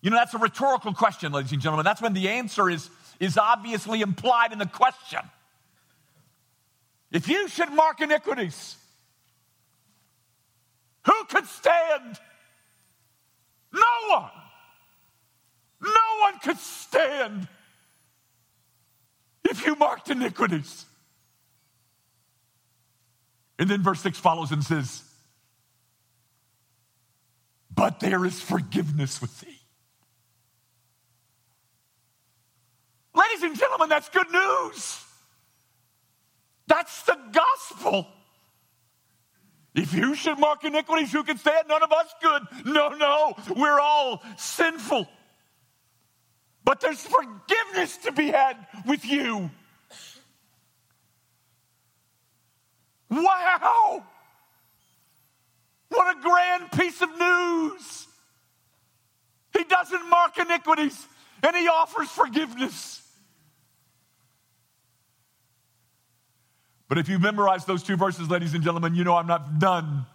You 0.00 0.10
know, 0.10 0.16
that's 0.16 0.34
a 0.34 0.38
rhetorical 0.38 0.92
question, 0.94 1.30
ladies 1.30 1.52
and 1.52 1.62
gentlemen. 1.62 1.84
That's 1.84 2.02
when 2.02 2.12
the 2.12 2.28
answer 2.28 2.68
is, 2.68 2.90
is 3.20 3.38
obviously 3.38 4.00
implied 4.00 4.50
in 4.50 4.58
the 4.58 4.66
question. 4.66 5.20
If 7.12 7.28
you 7.28 7.46
should 7.46 7.70
mark 7.70 8.00
iniquities, 8.00 8.74
who 11.06 11.24
could 11.28 11.46
stand? 11.46 12.18
No 13.72 14.08
one. 14.08 14.30
No 15.82 16.20
one 16.22 16.40
could 16.40 16.58
stand 16.58 17.46
you 19.66 19.76
marked 19.76 20.10
iniquities. 20.10 20.84
And 23.58 23.68
then 23.68 23.82
verse 23.82 24.00
6 24.00 24.18
follows 24.18 24.50
and 24.52 24.64
says, 24.64 25.02
But 27.74 28.00
there 28.00 28.24
is 28.24 28.40
forgiveness 28.40 29.20
with 29.20 29.40
thee. 29.40 29.58
Ladies 33.14 33.42
and 33.42 33.58
gentlemen, 33.58 33.88
that's 33.88 34.08
good 34.08 34.30
news. 34.30 35.04
That's 36.66 37.02
the 37.02 37.18
gospel. 37.32 38.06
If 39.74 39.94
you 39.94 40.14
should 40.14 40.38
mark 40.38 40.64
iniquities, 40.64 41.12
who 41.12 41.22
can 41.22 41.38
say 41.38 41.50
stand? 41.50 41.68
None 41.68 41.82
of 41.82 41.92
us 41.92 42.14
could. 42.22 42.66
No, 42.66 42.88
no, 42.90 43.34
we're 43.56 43.80
all 43.80 44.22
sinful. 44.36 45.08
But 46.64 46.80
there's 46.80 47.04
forgiveness 47.04 47.96
to 47.98 48.12
be 48.12 48.28
had 48.28 48.56
with 48.86 49.04
you. 49.04 49.50
Wow! 53.10 54.04
What 55.88 56.16
a 56.16 56.20
grand 56.20 56.72
piece 56.72 57.02
of 57.02 57.10
news! 57.18 58.06
He 59.56 59.64
doesn't 59.64 60.08
mark 60.08 60.38
iniquities 60.38 61.06
and 61.42 61.54
he 61.54 61.68
offers 61.68 62.08
forgiveness. 62.08 63.00
But 66.88 66.98
if 66.98 67.08
you 67.08 67.18
memorize 67.18 67.64
those 67.64 67.82
two 67.82 67.96
verses, 67.96 68.28
ladies 68.28 68.54
and 68.54 68.62
gentlemen, 68.62 68.94
you 68.94 69.04
know 69.04 69.16
I'm 69.16 69.26
not 69.26 69.58
done. 69.58 70.06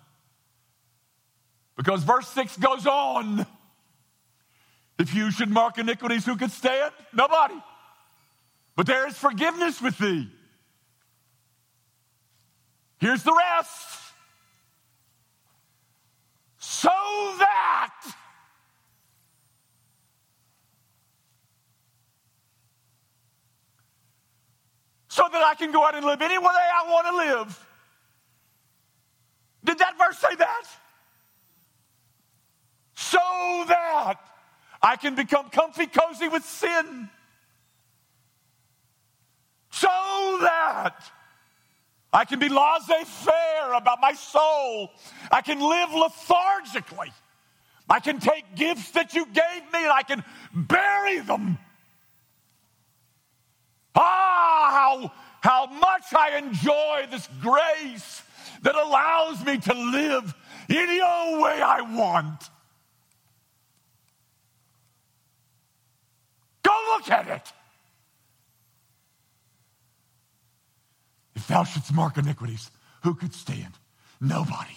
Because 1.75 2.03
verse 2.03 2.27
6 2.29 2.57
goes 2.57 2.85
on. 2.85 3.45
If 4.99 5.13
you 5.13 5.31
should 5.31 5.49
mark 5.49 5.77
iniquities, 5.77 6.25
who 6.25 6.35
could 6.35 6.51
stand? 6.51 6.91
Nobody. 7.13 7.61
But 8.75 8.87
there 8.87 9.07
is 9.07 9.17
forgiveness 9.17 9.81
with 9.81 9.97
thee. 9.97 10.29
Here's 12.99 13.23
the 13.23 13.33
rest. 13.33 13.97
So 16.57 16.89
that 16.89 17.93
so 25.09 25.23
that 25.31 25.43
I 25.43 25.55
can 25.55 25.71
go 25.71 25.83
out 25.83 25.95
and 25.95 26.05
live 26.05 26.21
any 26.21 26.37
way 26.37 26.45
I 26.45 26.89
want 26.89 27.07
to 27.07 27.15
live. 27.15 27.67
Did 29.63 29.79
that 29.79 29.97
verse 29.97 30.17
say 30.17 30.35
that? 30.35 30.63
So 32.95 33.17
that 33.67 34.19
I 34.81 34.95
can 34.95 35.15
become 35.15 35.49
comfy 35.49 35.87
cozy 35.87 36.27
with 36.27 36.43
sin. 36.45 37.09
So 39.71 39.87
that 40.41 40.95
I 42.13 42.25
can 42.25 42.39
be 42.39 42.49
laissez 42.49 43.03
faire 43.03 43.73
about 43.73 43.99
my 44.01 44.13
soul. 44.13 44.91
I 45.31 45.41
can 45.41 45.59
live 45.59 45.89
lethargically. 45.93 47.11
I 47.89 47.99
can 47.99 48.19
take 48.19 48.55
gifts 48.55 48.91
that 48.91 49.13
you 49.13 49.25
gave 49.25 49.61
me 49.73 49.83
and 49.83 49.91
I 49.91 50.03
can 50.03 50.23
bury 50.53 51.19
them 51.19 51.57
Ah, 53.97 54.69
how, 54.71 55.11
how 55.41 55.65
much 55.65 56.13
I 56.15 56.37
enjoy 56.37 57.07
this 57.09 57.27
grace 57.41 58.21
that 58.61 58.75
allows 58.75 59.43
me 59.43 59.57
to 59.57 59.73
live 59.73 60.35
any 60.69 61.01
old 61.01 61.41
way 61.41 61.59
I 61.61 61.81
want. 61.81 62.49
Go 66.61 66.86
look 66.97 67.11
at 67.11 67.27
it. 67.27 67.53
If 71.35 71.47
thou 71.47 71.63
shouldst 71.63 71.93
mark 71.93 72.17
iniquities, 72.17 72.71
who 73.03 73.13
could 73.13 73.33
stand? 73.33 73.73
Nobody. 74.19 74.75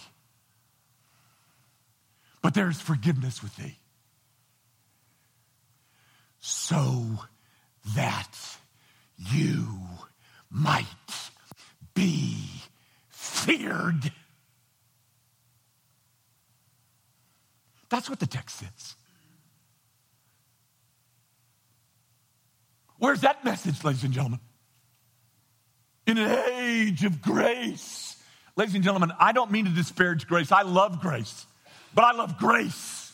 But 2.43 2.55
there 2.55 2.69
is 2.69 2.81
forgiveness 2.81 3.43
with 3.43 3.57
thee. 3.57 3.77
So 6.39 7.05
that 7.95 8.37
you 9.17 9.67
might 10.51 10.85
be 11.95 12.47
feared. 13.09 14.13
That's 17.89 18.09
what 18.09 18.21
the 18.21 18.27
text 18.27 18.59
says. 18.59 18.97
Where's 23.01 23.23
that 23.23 23.45
message, 23.47 23.83
ladies 23.83 24.05
and 24.05 24.13
gentlemen? 24.13 24.41
In 26.07 26.19
an 26.19 26.31
age 26.53 27.03
of 27.05 27.23
grace. 27.23 28.15
Ladies 28.57 28.75
and 28.75 28.85
gentlemen, 28.85 29.11
I 29.19 29.33
don't 29.33 29.51
mean 29.51 29.65
to 29.65 29.71
disparage 29.71 30.27
grace. 30.27 30.53
I 30.53 30.63
love 30.63 31.01
grace, 31.01 31.47
but 31.95 32.05
I 32.05 32.13
love 32.13 32.37
grace. 32.37 33.11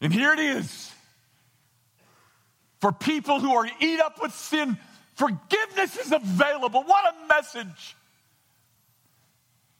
And 0.00 0.10
here 0.10 0.32
it 0.32 0.38
is. 0.38 0.90
For 2.80 2.92
people 2.92 3.40
who 3.40 3.54
are 3.54 3.68
eat 3.78 4.00
up 4.00 4.22
with 4.22 4.32
sin, 4.32 4.78
forgiveness 5.16 5.98
is 5.98 6.12
available. 6.12 6.82
What 6.82 7.14
a 7.14 7.28
message. 7.28 7.94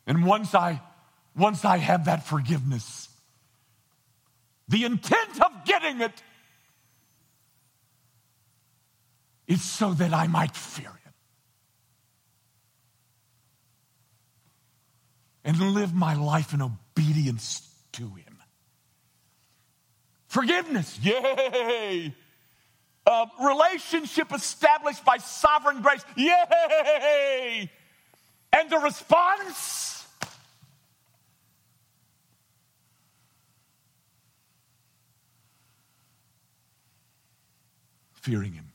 And 0.07 0.27
once 0.27 0.55
I 0.55 0.83
once 1.35 1.65
I 1.65 1.79
have 1.79 2.07
that 2.07 2.27
forgiveness, 2.27 3.09
the 4.69 4.85
intent 4.85 5.41
of 5.41 5.65
getting 5.65 6.03
it 6.03 6.13
is 9.47 9.63
so 9.63 9.95
that 9.95 10.13
I 10.13 10.27
might 10.27 10.57
fear 10.57 10.89
him 10.89 11.13
and 15.45 15.61
live 15.75 15.95
my 15.95 16.15
life 16.15 16.53
in 16.53 16.61
obedience 16.61 17.69
to 17.93 18.03
him. 18.03 18.39
Forgiveness, 20.27 20.99
yay! 21.01 22.13
A 23.07 23.27
relationship 23.41 24.33
established 24.35 25.05
by 25.05 25.19
sovereign 25.19 25.81
grace, 25.81 26.05
yay! 26.17 27.71
And 28.53 28.69
the 28.69 28.79
response? 28.79 30.05
Fearing 38.15 38.53
him. 38.53 38.66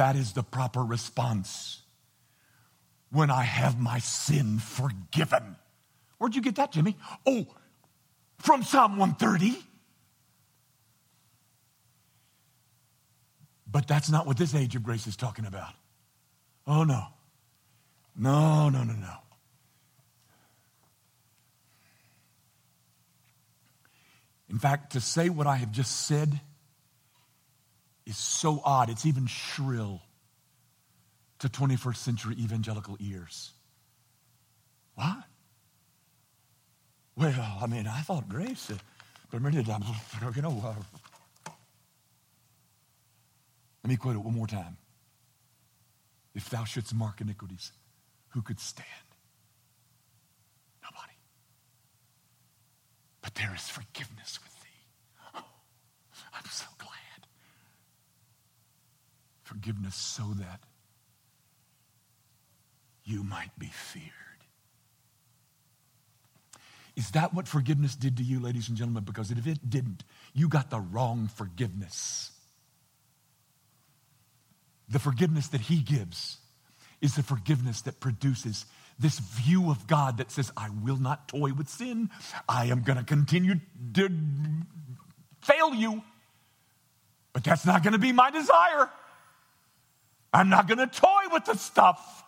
That 0.00 0.16
is 0.16 0.32
the 0.32 0.42
proper 0.42 0.82
response 0.82 1.82
when 3.10 3.30
I 3.30 3.42
have 3.42 3.78
my 3.78 3.98
sin 3.98 4.58
forgiven. 4.58 5.56
Where'd 6.16 6.34
you 6.34 6.40
get 6.40 6.54
that, 6.54 6.72
Jimmy? 6.72 6.96
Oh, 7.26 7.46
from 8.38 8.62
Psalm 8.62 8.96
130. 8.96 9.62
But 13.70 13.86
that's 13.86 14.08
not 14.08 14.26
what 14.26 14.38
this 14.38 14.54
age 14.54 14.74
of 14.74 14.82
grace 14.82 15.06
is 15.06 15.16
talking 15.16 15.44
about. 15.44 15.74
Oh, 16.66 16.84
no. 16.84 17.02
No, 18.16 18.70
no, 18.70 18.82
no, 18.82 18.94
no. 18.94 19.16
In 24.48 24.58
fact, 24.58 24.92
to 24.94 25.00
say 25.02 25.28
what 25.28 25.46
I 25.46 25.56
have 25.56 25.72
just 25.72 26.06
said 26.06 26.40
is 28.10 28.16
so 28.16 28.60
odd, 28.64 28.90
it's 28.90 29.06
even 29.06 29.26
shrill 29.26 30.02
to 31.38 31.48
21st 31.48 31.96
century 31.96 32.34
evangelical 32.38 32.96
ears. 33.00 33.52
What? 34.96 35.24
Well, 37.16 37.58
I 37.62 37.66
mean, 37.66 37.86
I 37.86 38.00
thought 38.00 38.28
grace 38.28 38.70
permitted, 39.30 39.66
you 40.36 40.42
know. 40.42 40.60
Uh, 40.64 41.52
let 43.84 43.88
me 43.88 43.96
quote 43.96 44.16
it 44.16 44.18
one 44.18 44.34
more 44.34 44.46
time. 44.46 44.76
If 46.34 46.50
thou 46.50 46.64
shouldst 46.64 46.94
mark 46.94 47.20
iniquities, 47.20 47.72
who 48.30 48.42
could 48.42 48.58
stand? 48.60 48.86
Nobody. 50.82 51.12
But 53.22 53.34
there 53.36 53.54
is 53.54 53.68
forgiveness 53.68 54.38
with 54.42 54.60
thee. 54.62 54.86
Oh, 55.36 55.44
I'm 56.34 56.50
so 56.50 56.66
glad. 56.78 56.90
Forgiveness 59.50 59.96
so 59.96 60.22
that 60.34 60.60
you 63.02 63.24
might 63.24 63.50
be 63.58 63.66
feared. 63.66 64.04
Is 66.94 67.10
that 67.10 67.34
what 67.34 67.48
forgiveness 67.48 67.96
did 67.96 68.18
to 68.18 68.22
you, 68.22 68.38
ladies 68.38 68.68
and 68.68 68.78
gentlemen? 68.78 69.02
Because 69.02 69.32
if 69.32 69.48
it 69.48 69.68
didn't, 69.68 70.04
you 70.34 70.48
got 70.48 70.70
the 70.70 70.78
wrong 70.78 71.28
forgiveness. 71.34 72.30
The 74.88 75.00
forgiveness 75.00 75.48
that 75.48 75.62
He 75.62 75.78
gives 75.78 76.38
is 77.00 77.16
the 77.16 77.24
forgiveness 77.24 77.80
that 77.82 77.98
produces 77.98 78.66
this 79.00 79.18
view 79.18 79.68
of 79.68 79.88
God 79.88 80.18
that 80.18 80.30
says, 80.30 80.52
I 80.56 80.68
will 80.70 80.98
not 80.98 81.26
toy 81.26 81.52
with 81.52 81.68
sin. 81.68 82.10
I 82.48 82.66
am 82.66 82.82
going 82.82 82.98
to 82.98 83.04
continue 83.04 83.54
to 83.94 84.10
fail 85.42 85.74
you. 85.74 86.04
But 87.32 87.42
that's 87.42 87.66
not 87.66 87.82
going 87.82 87.94
to 87.94 87.98
be 87.98 88.12
my 88.12 88.30
desire. 88.30 88.90
I'm 90.32 90.48
not 90.48 90.68
going 90.68 90.78
to 90.78 90.86
toy 90.86 91.22
with 91.32 91.44
the 91.44 91.54
stuff. 91.54 92.24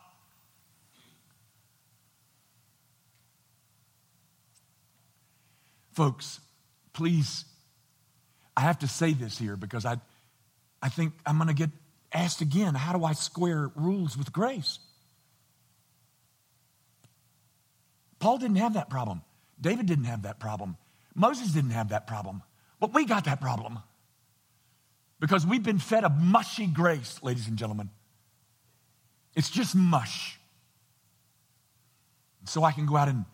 Folks, 5.92 6.40
please, 6.92 7.44
I 8.56 8.62
have 8.62 8.78
to 8.80 8.88
say 8.88 9.12
this 9.12 9.38
here 9.38 9.56
because 9.56 9.84
I, 9.84 9.96
I 10.82 10.88
think 10.88 11.12
I'm 11.26 11.36
going 11.36 11.48
to 11.48 11.54
get 11.54 11.70
asked 12.12 12.40
again 12.40 12.74
how 12.74 12.96
do 12.96 13.04
I 13.04 13.12
square 13.12 13.70
rules 13.76 14.16
with 14.16 14.32
grace? 14.32 14.78
Paul 18.18 18.38
didn't 18.38 18.56
have 18.56 18.74
that 18.74 18.88
problem. 18.88 19.22
David 19.60 19.86
didn't 19.86 20.04
have 20.04 20.22
that 20.22 20.40
problem. 20.40 20.76
Moses 21.14 21.52
didn't 21.52 21.70
have 21.70 21.90
that 21.90 22.06
problem. 22.06 22.42
But 22.80 22.94
we 22.94 23.04
got 23.04 23.24
that 23.26 23.40
problem 23.40 23.78
because 25.22 25.46
we've 25.46 25.62
been 25.62 25.78
fed 25.78 26.02
a 26.02 26.08
mushy 26.08 26.66
grace, 26.66 27.20
ladies 27.22 27.46
and 27.46 27.56
gentlemen. 27.56 27.90
It's 29.36 29.50
just 29.50 29.72
mush. 29.72 30.36
So 32.44 32.64
I 32.64 32.72
can 32.72 32.86
go 32.86 32.96
out 32.96 33.06
and 33.06 33.24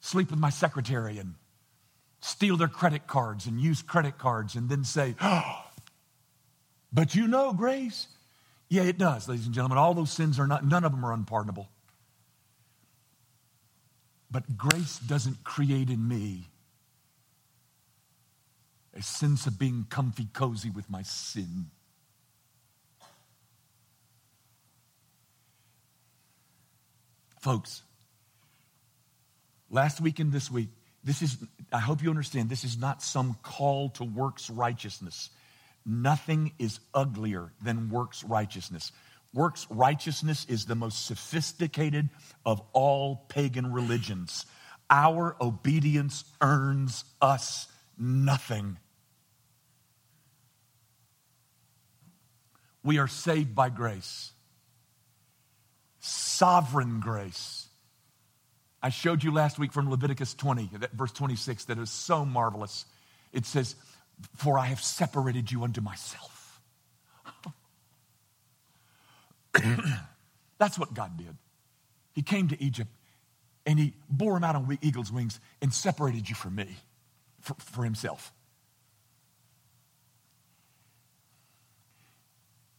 sleep 0.00 0.30
with 0.30 0.38
my 0.38 0.50
secretary 0.50 1.16
and 1.16 1.34
steal 2.20 2.58
their 2.58 2.68
credit 2.68 3.06
cards 3.06 3.46
and 3.46 3.58
use 3.58 3.80
credit 3.80 4.18
cards 4.18 4.54
and 4.54 4.68
then 4.68 4.84
say, 4.84 5.16
oh, 5.18 5.64
but 6.92 7.14
you 7.14 7.26
know 7.26 7.54
grace. 7.54 8.06
Yeah, 8.68 8.82
it 8.82 8.98
does, 8.98 9.30
ladies 9.30 9.46
and 9.46 9.54
gentlemen. 9.54 9.78
All 9.78 9.94
those 9.94 10.12
sins 10.12 10.38
are 10.38 10.46
not, 10.46 10.62
none 10.62 10.84
of 10.84 10.92
them 10.92 11.06
are 11.06 11.14
unpardonable. 11.14 11.70
But 14.30 14.58
grace 14.58 14.98
doesn't 14.98 15.42
create 15.42 15.88
in 15.88 16.06
me 16.06 16.48
a 18.96 19.02
sense 19.02 19.46
of 19.46 19.58
being 19.58 19.86
comfy 19.88 20.26
cozy 20.32 20.70
with 20.70 20.88
my 20.88 21.02
sin. 21.02 21.66
Folks, 27.40 27.82
last 29.70 30.00
week 30.00 30.18
and 30.18 30.32
this 30.32 30.50
week, 30.50 30.68
this 31.04 31.22
is, 31.22 31.36
I 31.72 31.78
hope 31.78 32.02
you 32.02 32.10
understand, 32.10 32.48
this 32.48 32.64
is 32.64 32.78
not 32.78 33.02
some 33.02 33.36
call 33.42 33.90
to 33.90 34.04
works 34.04 34.50
righteousness. 34.50 35.30
Nothing 35.84 36.52
is 36.58 36.80
uglier 36.92 37.52
than 37.62 37.90
works 37.90 38.24
righteousness. 38.24 38.90
Works 39.32 39.66
righteousness 39.70 40.46
is 40.48 40.64
the 40.64 40.74
most 40.74 41.06
sophisticated 41.06 42.08
of 42.44 42.60
all 42.72 43.26
pagan 43.28 43.72
religions. 43.72 44.46
Our 44.90 45.36
obedience 45.40 46.24
earns 46.40 47.04
us 47.20 47.68
nothing. 47.98 48.78
We 52.86 52.98
are 52.98 53.08
saved 53.08 53.52
by 53.52 53.68
grace, 53.68 54.30
sovereign 55.98 57.00
grace. 57.00 57.66
I 58.80 58.90
showed 58.90 59.24
you 59.24 59.32
last 59.32 59.58
week 59.58 59.72
from 59.72 59.90
Leviticus 59.90 60.34
20, 60.34 60.70
verse 60.92 61.10
26, 61.10 61.64
that 61.64 61.78
is 61.78 61.90
so 61.90 62.24
marvelous. 62.24 62.86
It 63.32 63.44
says, 63.44 63.74
For 64.36 64.56
I 64.56 64.66
have 64.66 64.80
separated 64.80 65.50
you 65.50 65.64
unto 65.64 65.80
myself. 65.80 66.60
That's 70.58 70.78
what 70.78 70.94
God 70.94 71.16
did. 71.16 71.36
He 72.14 72.22
came 72.22 72.46
to 72.48 72.62
Egypt 72.62 72.90
and 73.66 73.80
he 73.80 73.94
bore 74.08 74.36
him 74.36 74.44
out 74.44 74.54
on 74.54 74.78
eagle's 74.80 75.10
wings 75.10 75.40
and 75.60 75.74
separated 75.74 76.28
you 76.28 76.36
from 76.36 76.54
me, 76.54 76.68
for, 77.40 77.54
for 77.54 77.82
himself. 77.82 78.32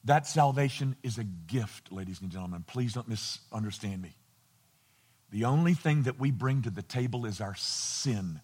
That 0.08 0.26
salvation 0.26 0.96
is 1.04 1.18
a 1.18 1.26
gift, 1.26 1.92
ladies 1.92 2.22
and 2.22 2.32
gentlemen. 2.32 2.64
Please 2.66 2.94
don't 2.94 3.10
misunderstand 3.10 4.02
me. 4.02 4.16
The 5.32 5.44
only 5.44 5.74
thing 5.74 6.04
that 6.04 6.18
we 6.18 6.32
bring 6.32 6.62
to 6.62 6.70
the 6.70 6.82
table 6.82 7.26
is 7.26 7.42
our 7.42 7.56
sin. 7.56 8.40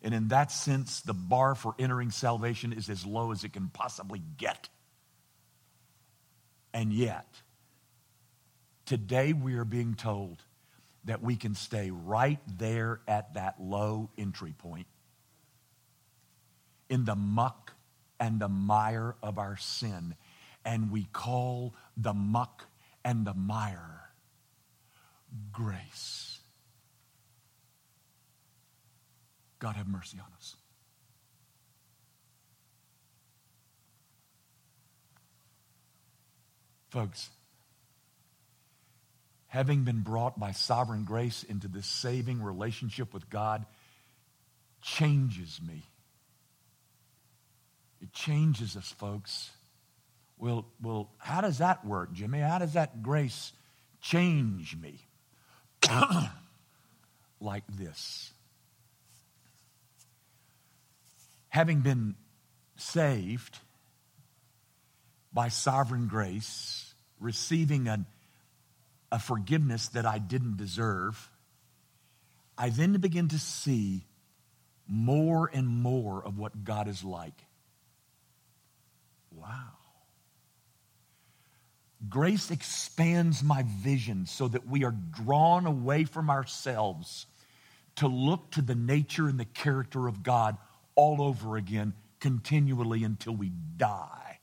And 0.00 0.14
in 0.14 0.28
that 0.28 0.52
sense, 0.52 1.00
the 1.00 1.12
bar 1.12 1.56
for 1.56 1.74
entering 1.80 2.12
salvation 2.12 2.72
is 2.72 2.88
as 2.88 3.04
low 3.04 3.32
as 3.32 3.42
it 3.42 3.52
can 3.52 3.66
possibly 3.66 4.22
get. 4.36 4.68
And 6.72 6.92
yet, 6.92 7.26
today 8.86 9.32
we 9.32 9.56
are 9.56 9.64
being 9.64 9.96
told 9.96 10.40
that 11.02 11.20
we 11.20 11.34
can 11.34 11.56
stay 11.56 11.90
right 11.90 12.38
there 12.46 13.00
at 13.08 13.34
that 13.34 13.60
low 13.60 14.08
entry 14.16 14.54
point 14.56 14.86
in 16.88 17.04
the 17.04 17.16
muck 17.16 17.72
and 18.20 18.38
the 18.38 18.48
mire 18.48 19.16
of 19.20 19.36
our 19.36 19.56
sin. 19.56 20.14
And 20.64 20.90
we 20.90 21.04
call 21.12 21.74
the 21.96 22.12
muck 22.12 22.66
and 23.04 23.26
the 23.26 23.34
mire 23.34 24.10
grace. 25.52 26.40
God 29.58 29.76
have 29.76 29.88
mercy 29.88 30.18
on 30.18 30.32
us. 30.36 30.56
Folks, 36.90 37.30
having 39.46 39.84
been 39.84 40.00
brought 40.00 40.40
by 40.40 40.50
sovereign 40.50 41.04
grace 41.04 41.44
into 41.44 41.68
this 41.68 41.86
saving 41.86 42.42
relationship 42.42 43.14
with 43.14 43.30
God 43.30 43.64
changes 44.82 45.60
me. 45.66 45.84
It 48.02 48.12
changes 48.12 48.76
us, 48.76 48.90
folks. 48.90 49.50
Well, 50.40 50.64
well, 50.80 51.10
how 51.18 51.42
does 51.42 51.58
that 51.58 51.84
work, 51.84 52.12
Jimmy? 52.12 52.40
How 52.40 52.58
does 52.58 52.72
that 52.72 53.02
grace 53.02 53.52
change 54.00 54.74
me? 54.74 54.98
like 57.40 57.64
this. 57.68 58.32
Having 61.50 61.80
been 61.80 62.14
saved 62.76 63.58
by 65.30 65.48
sovereign 65.48 66.08
grace, 66.08 66.94
receiving 67.18 67.86
an, 67.86 68.06
a 69.12 69.18
forgiveness 69.18 69.88
that 69.88 70.06
I 70.06 70.18
didn't 70.18 70.56
deserve, 70.56 71.28
I 72.56 72.70
then 72.70 72.94
begin 72.94 73.28
to 73.28 73.38
see 73.38 74.06
more 74.88 75.50
and 75.52 75.68
more 75.68 76.24
of 76.24 76.38
what 76.38 76.64
God 76.64 76.88
is 76.88 77.04
like. 77.04 77.44
Wow. 79.30 79.79
Grace 82.08 82.50
expands 82.50 83.42
my 83.42 83.64
vision 83.82 84.26
so 84.26 84.48
that 84.48 84.66
we 84.66 84.84
are 84.84 84.94
drawn 85.24 85.66
away 85.66 86.04
from 86.04 86.30
ourselves 86.30 87.26
to 87.96 88.08
look 88.08 88.50
to 88.52 88.62
the 88.62 88.74
nature 88.74 89.28
and 89.28 89.38
the 89.38 89.44
character 89.44 90.08
of 90.08 90.22
God 90.22 90.56
all 90.94 91.20
over 91.20 91.56
again, 91.56 91.92
continually 92.18 93.04
until 93.04 93.34
we 93.34 93.50
die. 93.76 94.38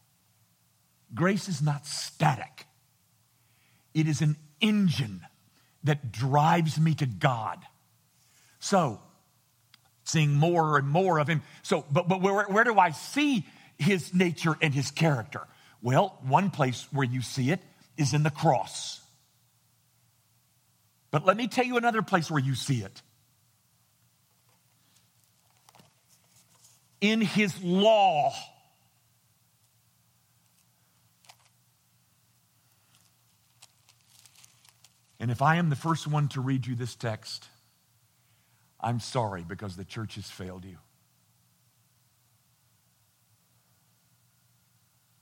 Grace 1.13 1.47
is 1.47 1.61
not 1.61 1.85
static, 1.85 2.65
it 3.93 4.07
is 4.07 4.21
an 4.21 4.35
engine 4.61 5.21
that 5.83 6.11
drives 6.11 6.79
me 6.79 6.93
to 6.95 7.05
God. 7.05 7.59
So, 8.59 8.99
seeing 10.03 10.33
more 10.33 10.77
and 10.77 10.87
more 10.87 11.19
of 11.19 11.27
Him. 11.27 11.41
So, 11.63 11.85
but, 11.91 12.07
but 12.07 12.21
where, 12.21 12.45
where 12.45 12.63
do 12.63 12.77
I 12.77 12.91
see 12.91 13.45
His 13.77 14.13
nature 14.13 14.57
and 14.61 14.73
His 14.73 14.91
character? 14.91 15.47
Well, 15.81 16.17
one 16.21 16.49
place 16.49 16.87
where 16.91 17.05
you 17.05 17.21
see 17.21 17.51
it 17.51 17.61
is 17.97 18.13
in 18.13 18.23
the 18.23 18.31
cross. 18.31 19.01
But 21.11 21.25
let 21.25 21.37
me 21.37 21.47
tell 21.47 21.65
you 21.65 21.77
another 21.77 22.01
place 22.01 22.29
where 22.29 22.41
you 22.41 22.55
see 22.55 22.81
it 22.81 23.01
in 27.01 27.21
his 27.21 27.61
law. 27.63 28.33
And 35.19 35.31
if 35.31 35.41
I 35.41 35.55
am 35.55 35.69
the 35.69 35.75
first 35.75 36.07
one 36.07 36.27
to 36.29 36.41
read 36.41 36.67
you 36.67 36.75
this 36.75 36.95
text, 36.95 37.47
I'm 38.79 38.99
sorry 38.99 39.43
because 39.47 39.75
the 39.75 39.85
church 39.85 40.15
has 40.15 40.29
failed 40.29 40.65
you. 40.65 40.77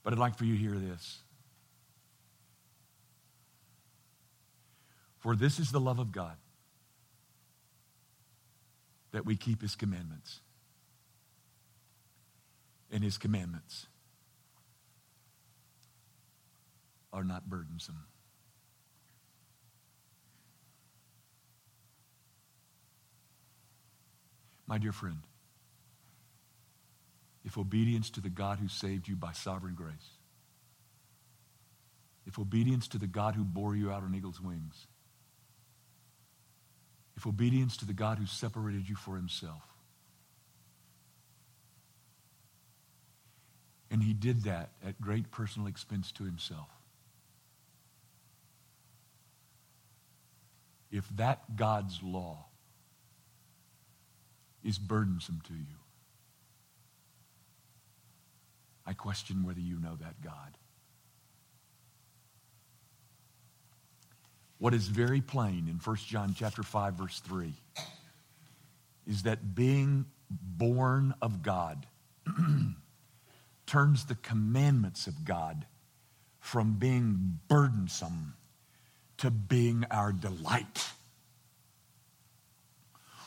But 0.05 0.13
I'd 0.13 0.19
like 0.19 0.37
for 0.37 0.45
you 0.45 0.53
to 0.53 0.59
hear 0.59 0.75
this. 0.75 1.17
For 5.17 5.35
this 5.35 5.59
is 5.59 5.71
the 5.71 5.79
love 5.79 5.97
of 5.97 6.11
God 6.11 6.37
that 9.13 9.25
we 9.25 9.35
keep 9.35 9.63
his 9.63 9.75
commandments. 9.75 10.41
And 12.91 13.03
his 13.03 13.17
commandments 13.17 13.87
are 17.11 17.23
not 17.23 17.49
burdensome. 17.49 18.05
My 24.67 24.77
dear 24.77 24.91
friend, 24.91 25.17
if 27.45 27.57
obedience 27.57 28.09
to 28.09 28.21
the 28.21 28.29
God 28.29 28.57
who 28.57 28.67
saved 28.67 29.07
you 29.07 29.15
by 29.15 29.31
sovereign 29.31 29.75
grace, 29.75 30.17
if 32.25 32.39
obedience 32.39 32.87
to 32.89 32.97
the 32.97 33.07
God 33.07 33.35
who 33.35 33.43
bore 33.43 33.75
you 33.75 33.91
out 33.91 34.01
on 34.01 34.15
eagle's 34.15 34.41
wings, 34.41 34.87
if 37.15 37.27
obedience 37.27 37.77
to 37.77 37.85
the 37.85 37.93
God 37.93 38.17
who 38.17 38.25
separated 38.25 38.89
you 38.89 38.95
for 38.95 39.15
himself, 39.15 39.61
and 43.91 44.01
he 44.01 44.13
did 44.13 44.43
that 44.43 44.71
at 44.83 44.99
great 44.99 45.31
personal 45.31 45.67
expense 45.67 46.11
to 46.13 46.23
himself. 46.23 46.67
If 50.91 51.07
that 51.15 51.55
God's 51.55 52.01
law 52.01 52.45
is 54.63 54.79
burdensome 54.79 55.41
to 55.47 55.53
you, 55.53 55.84
I 58.85 58.93
question 58.93 59.43
whether 59.43 59.59
you 59.59 59.79
know 59.79 59.95
that 59.99 60.21
God. 60.21 60.57
What 64.57 64.73
is 64.73 64.87
very 64.87 65.21
plain 65.21 65.67
in 65.67 65.77
1 65.83 65.95
John 65.97 66.35
chapter 66.37 66.63
5 66.63 66.93
verse 66.93 67.19
3 67.19 67.53
is 69.07 69.23
that 69.23 69.55
being 69.55 70.05
born 70.29 71.13
of 71.21 71.41
God 71.41 71.85
turns 73.65 74.05
the 74.05 74.15
commandments 74.15 75.07
of 75.07 75.25
God 75.25 75.65
from 76.39 76.73
being 76.73 77.39
burdensome 77.47 78.35
to 79.17 79.31
being 79.31 79.85
our 79.91 80.11
delight. 80.11 80.89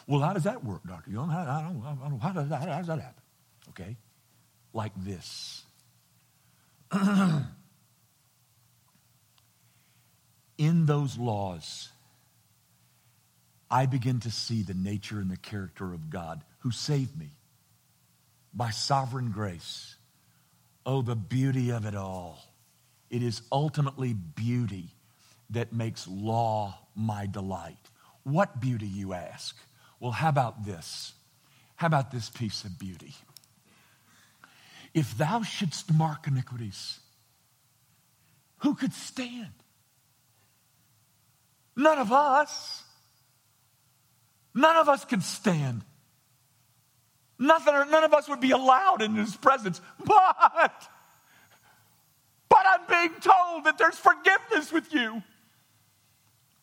Well, 0.07 0.21
how 0.21 0.33
does 0.33 0.45
that 0.45 0.65
work, 0.65 0.83
Dr. 0.87 1.11
Young? 1.11 1.29
How, 1.29 1.45
how, 1.45 1.99
how, 2.01 2.19
how 2.23 2.33
does 2.33 2.49
that 2.49 3.01
happen? 3.01 3.23
Okay 3.71 3.97
like 4.79 4.93
this. 4.97 5.65
In 10.57 10.87
those 10.87 11.19
laws, 11.19 11.89
I 13.69 13.87
begin 13.87 14.21
to 14.21 14.31
see 14.31 14.63
the 14.63 14.75
nature 14.75 15.19
and 15.19 15.31
the 15.33 15.37
character 15.37 15.93
of 15.93 16.11
God 16.11 16.45
who 16.61 16.71
saved 16.71 17.19
me 17.19 17.31
by 18.55 18.71
sovereign 18.71 19.33
grace. 19.33 19.97
Oh, 20.87 21.03
the 21.03 21.17
beauty 21.17 21.71
of 21.71 21.85
it 21.85 21.97
all. 21.97 22.39
It 23.11 23.25
is 23.25 23.43
ultimately 23.51 24.15
beauty 24.15 24.91
that 25.51 25.73
makes 25.73 26.07
law 26.07 26.79
my 26.95 27.27
delight. 27.27 27.77
What 28.23 28.61
beauty, 28.61 28.87
you 28.87 29.13
ask? 29.13 29.57
Well, 29.99 30.13
how 30.13 30.29
about 30.29 30.65
this? 30.65 31.15
How 31.75 31.89
about 31.89 32.13
this 32.13 32.31
piece 32.31 32.63
of 32.63 32.79
beauty? 32.79 33.15
If 34.99 35.17
thou 35.17 35.43
shouldst 35.43 35.95
mark 35.95 36.27
iniquities, 36.27 36.99
who 38.59 38.75
could 38.75 38.93
stand? 38.93 39.53
None 41.77 41.99
of 41.99 42.11
us. 42.11 42.83
None 44.53 44.75
of 44.75 44.89
us 44.89 45.05
could 45.05 45.23
stand. 45.23 45.85
Nothing, 47.39 47.75
none 47.93 48.03
of 48.03 48.13
us 48.13 48.29
would 48.29 48.41
be 48.41 48.51
allowed 48.51 49.01
in 49.01 49.15
his 49.15 49.37
presence. 49.37 49.81
But, 50.05 50.89
but 52.49 52.67
I'm 52.67 52.81
being 52.91 53.21
told 53.21 53.67
that 53.67 53.79
there's 53.79 53.95
forgiveness 53.97 54.73
with 54.73 54.93
you. 54.93 55.23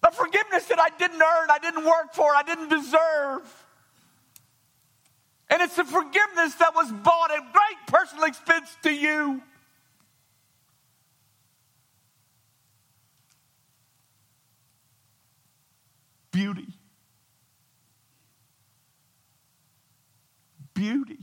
A 0.04 0.12
forgiveness 0.12 0.65
that 0.65 0.80
I 0.82 0.89
didn't 0.98 1.21
earn, 1.21 1.50
I 1.50 1.60
didn't 1.62 1.86
work 1.86 2.13
for, 2.13 2.36
I 2.36 2.43
didn't 2.43 2.67
deserve. 2.67 3.64
And 5.49 5.62
it's 5.62 5.75
the 5.75 5.84
forgiveness 5.84 6.55
that 6.55 6.73
was 6.73 6.91
bought 6.91 7.31
at 7.31 7.41
great 7.53 7.88
personal 7.88 8.25
expense 8.25 8.75
to 8.84 8.91
you. 8.91 9.41
Beauty. 16.31 16.67
Beauty. 20.73 21.19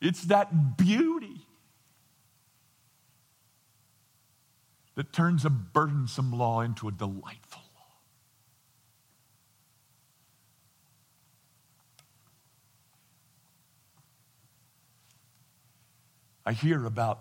It's 0.00 0.22
that 0.24 0.76
beauty 0.78 1.46
that 4.94 5.12
turns 5.12 5.44
a 5.44 5.50
burdensome 5.50 6.32
law 6.32 6.60
into 6.60 6.88
a 6.88 6.92
delightful. 6.92 7.57
I 16.48 16.52
hear 16.52 16.86
about 16.86 17.20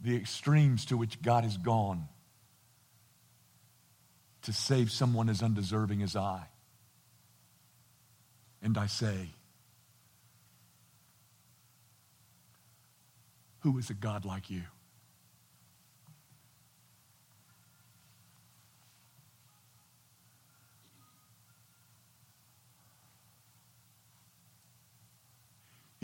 the 0.00 0.14
extremes 0.14 0.84
to 0.86 0.96
which 0.96 1.20
God 1.20 1.42
has 1.42 1.56
gone 1.56 2.06
to 4.42 4.52
save 4.52 4.92
someone 4.92 5.28
as 5.28 5.42
undeserving 5.42 6.00
as 6.02 6.14
I. 6.14 6.46
And 8.62 8.78
I 8.78 8.86
say, 8.86 9.30
Who 13.62 13.76
is 13.78 13.90
a 13.90 13.94
God 13.94 14.24
like 14.24 14.50
you? 14.50 14.62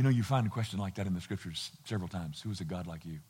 You 0.04 0.10
know, 0.10 0.16
you 0.16 0.22
find 0.22 0.46
a 0.46 0.50
question 0.50 0.78
like 0.78 0.96
that 0.96 1.06
in 1.06 1.14
the 1.14 1.20
scriptures 1.22 1.70
several 1.86 2.08
times. 2.08 2.42
Who 2.42 2.50
is 2.50 2.60
a 2.60 2.64
God 2.64 2.86
like 2.86 3.06
you? 3.06 3.20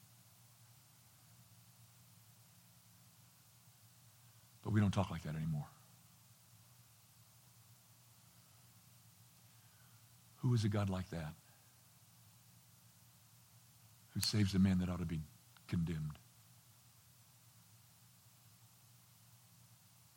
But 4.65 4.73
we 4.73 4.81
don't 4.81 4.91
talk 4.91 5.09
like 5.09 5.23
that 5.23 5.37
anymore. 5.37 5.69
Who 10.39 10.53
is 10.53 10.65
a 10.65 10.69
God 10.69 10.91
like 10.91 11.09
that? 11.11 11.35
Who 14.15 14.21
saves 14.21 14.53
a 14.57 14.59
man 14.59 14.81
that 14.81 14.89
ought 14.89 14.99
to 14.99 15.07
be 15.07 15.21
condemned? 15.69 16.19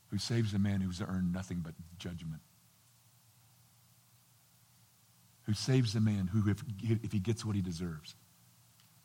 Who 0.10 0.18
saves 0.18 0.56
a 0.56 0.60
man 0.60 0.82
who's 0.82 1.04
earned 1.04 1.32
nothing 1.32 1.60
but 1.60 1.76
judgment? 2.00 2.42
Who 5.48 5.54
saves 5.54 5.96
a 5.96 6.02
man 6.02 6.28
who, 6.28 6.50
if, 6.50 6.62
if 6.84 7.12
he 7.14 7.20
gets 7.20 7.46
what 7.46 7.56
he 7.56 7.62
deserves, 7.62 8.16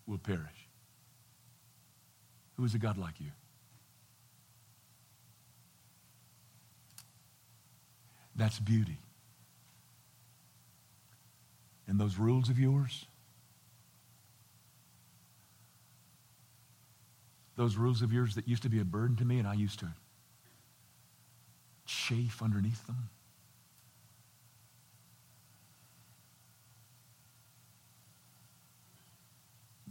will 0.06 0.18
perish. 0.18 0.68
Who 2.56 2.64
is 2.64 2.74
a 2.74 2.78
God 2.78 2.98
like 2.98 3.20
you? 3.20 3.30
That's 8.34 8.58
beauty. 8.58 8.98
And 11.86 11.98
those 12.00 12.18
rules 12.18 12.48
of 12.48 12.58
yours, 12.58 13.06
those 17.56 17.76
rules 17.76 18.02
of 18.02 18.12
yours 18.12 18.34
that 18.34 18.48
used 18.48 18.64
to 18.64 18.68
be 18.68 18.80
a 18.80 18.84
burden 18.84 19.16
to 19.16 19.24
me 19.24 19.38
and 19.38 19.46
I 19.46 19.54
used 19.54 19.78
to 19.80 19.88
chafe 21.86 22.42
underneath 22.42 22.84
them. 22.86 23.10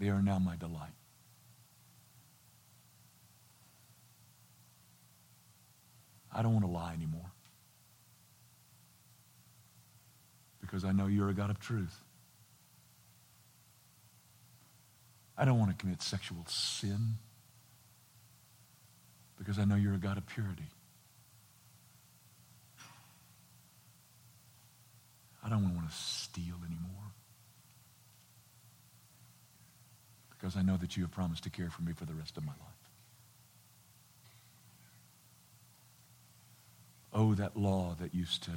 They 0.01 0.09
are 0.09 0.19
now 0.19 0.39
my 0.39 0.55
delight. 0.55 0.95
I 6.33 6.41
don't 6.41 6.53
want 6.53 6.65
to 6.65 6.71
lie 6.71 6.93
anymore. 6.93 7.31
Because 10.59 10.83
I 10.83 10.91
know 10.91 11.05
you're 11.05 11.29
a 11.29 11.35
God 11.35 11.51
of 11.51 11.59
truth. 11.59 11.95
I 15.37 15.45
don't 15.45 15.59
want 15.59 15.69
to 15.69 15.77
commit 15.77 16.01
sexual 16.01 16.45
sin. 16.47 17.17
Because 19.37 19.59
I 19.59 19.65
know 19.65 19.75
you're 19.75 19.93
a 19.93 19.99
God 19.99 20.17
of 20.17 20.25
purity. 20.25 20.71
I 25.43 25.49
don't 25.49 25.75
want 25.75 25.87
to 25.87 25.95
steal 25.95 26.55
anymore. 26.65 27.00
Because 30.41 30.57
I 30.57 30.63
know 30.63 30.75
that 30.77 30.97
you 30.97 31.03
have 31.03 31.11
promised 31.11 31.43
to 31.43 31.51
care 31.51 31.69
for 31.69 31.83
me 31.83 31.93
for 31.93 32.05
the 32.05 32.15
rest 32.15 32.35
of 32.35 32.43
my 32.43 32.51
life. 32.53 32.59
Oh, 37.13 37.35
that 37.35 37.55
law 37.55 37.95
that 37.99 38.15
used 38.15 38.43
to 38.45 38.51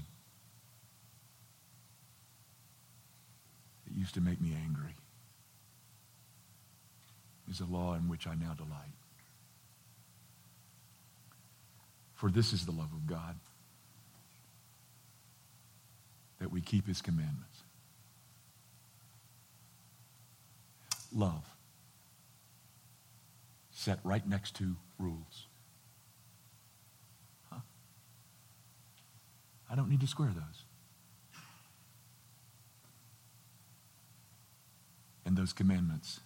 that 3.85 3.95
used 3.95 4.15
to 4.15 4.23
make 4.23 4.41
me 4.41 4.57
angry 4.65 4.95
is 7.51 7.61
a 7.61 7.67
law 7.67 7.95
in 7.95 8.09
which 8.09 8.27
I 8.27 8.35
now 8.35 8.55
delight. 8.55 8.71
For 12.15 12.31
this 12.31 12.55
is 12.55 12.65
the 12.65 12.73
love 12.73 12.93
of 12.95 13.07
God, 13.07 13.37
that 16.39 16.51
we 16.51 16.63
keep 16.63 16.87
his 16.87 17.03
commandments. 17.03 17.63
Love 21.15 21.54
set 23.85 23.99
right 24.03 24.27
next 24.27 24.57
to 24.57 24.77
rules. 24.99 25.47
Huh? 27.51 27.61
I 29.71 29.75
don't 29.77 29.91
need 29.91 30.01
to 30.01 30.07
square 30.07 30.31
those. 30.35 30.63
And 35.27 35.37
those 35.37 35.53
commandments 35.53 36.21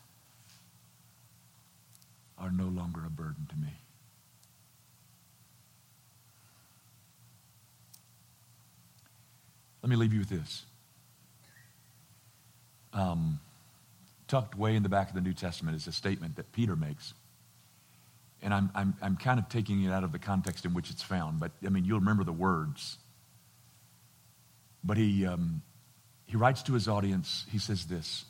are 2.38 2.52
no 2.52 2.66
longer 2.66 3.00
a 3.04 3.10
burden 3.10 3.48
to 3.50 3.56
me. 3.56 3.72
Let 9.82 9.90
me 9.90 9.96
leave 9.96 10.12
you 10.12 10.20
with 10.20 10.28
this. 10.28 10.64
Um, 12.92 13.40
tucked 14.28 14.56
way 14.56 14.76
in 14.76 14.84
the 14.84 14.88
back 14.88 15.08
of 15.08 15.14
the 15.14 15.20
New 15.20 15.32
Testament 15.32 15.76
is 15.76 15.88
a 15.88 15.92
statement 15.92 16.36
that 16.36 16.52
Peter 16.52 16.76
makes 16.76 17.14
and 18.42 18.54
I'm, 18.54 18.70
I'm, 18.74 18.94
I'm 19.02 19.16
kind 19.16 19.38
of 19.38 19.48
taking 19.48 19.82
it 19.82 19.90
out 19.90 20.04
of 20.04 20.12
the 20.12 20.18
context 20.18 20.64
in 20.64 20.74
which 20.74 20.90
it's 20.90 21.02
found, 21.02 21.40
but 21.40 21.52
I 21.64 21.68
mean, 21.70 21.84
you'll 21.84 22.00
remember 22.00 22.24
the 22.24 22.32
words. 22.32 22.98
But 24.84 24.96
he, 24.96 25.26
um, 25.26 25.62
he 26.24 26.36
writes 26.36 26.62
to 26.64 26.74
his 26.74 26.88
audience, 26.88 27.46
he 27.50 27.58
says 27.58 27.86
this 27.86 28.24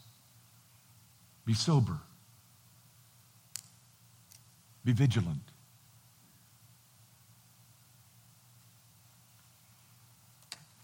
Be 1.45 1.55
sober, 1.55 1.99
be 4.85 4.93
vigilant. 4.93 5.43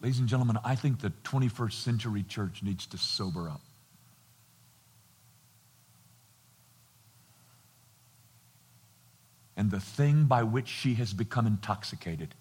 Ladies 0.00 0.18
and 0.18 0.28
gentlemen, 0.28 0.58
I 0.62 0.74
think 0.74 1.00
the 1.00 1.14
21st 1.24 1.72
century 1.72 2.22
church 2.24 2.62
needs 2.62 2.84
to 2.88 2.98
sober 2.98 3.48
up. 3.48 3.62
And 9.56 9.70
the 9.70 9.80
thing 9.80 10.24
by 10.24 10.42
which 10.42 10.68
she 10.68 10.94
has 10.94 11.12
become 11.12 11.46
intoxicated. 11.46 12.34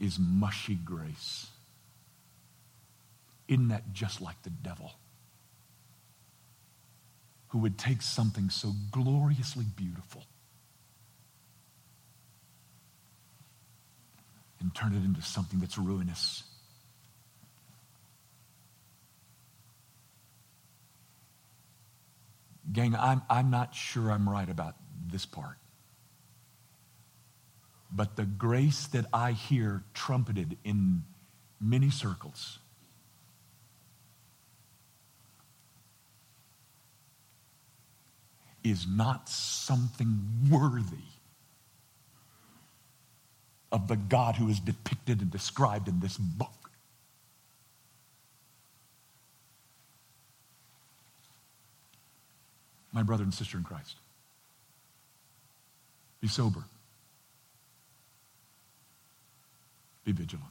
Is 0.00 0.18
mushy 0.18 0.76
grace. 0.76 1.48
Isn't 3.48 3.68
that 3.68 3.92
just 3.92 4.20
like 4.20 4.40
the 4.42 4.50
devil? 4.50 4.92
Who 7.48 7.58
would 7.58 7.78
take 7.78 8.02
something 8.02 8.50
so 8.50 8.72
gloriously 8.92 9.64
beautiful 9.76 10.24
and 14.60 14.74
turn 14.74 14.92
it 14.92 15.04
into 15.04 15.22
something 15.22 15.58
that's 15.58 15.78
ruinous 15.78 16.44
Gang, 22.72 22.94
I'm, 22.94 23.22
I'm 23.30 23.50
not 23.50 23.74
sure 23.74 24.10
I'm 24.10 24.28
right 24.28 24.48
about 24.48 24.74
this 25.10 25.24
part. 25.24 25.56
But 27.90 28.16
the 28.16 28.26
grace 28.26 28.86
that 28.88 29.06
I 29.12 29.32
hear 29.32 29.84
trumpeted 29.94 30.58
in 30.64 31.04
many 31.60 31.90
circles 31.90 32.58
is 38.62 38.86
not 38.86 39.28
something 39.28 40.20
worthy 40.50 40.96
of 43.72 43.88
the 43.88 43.96
God 43.96 44.36
who 44.36 44.48
is 44.48 44.60
depicted 44.60 45.20
and 45.20 45.30
described 45.30 45.88
in 45.88 46.00
this 46.00 46.16
book. 46.16 46.50
My 52.98 53.04
brother 53.04 53.22
and 53.22 53.32
sister 53.32 53.56
in 53.56 53.62
Christ. 53.62 53.94
Be 56.20 56.26
sober. 56.26 56.64
Be 60.04 60.10
vigilant. 60.10 60.50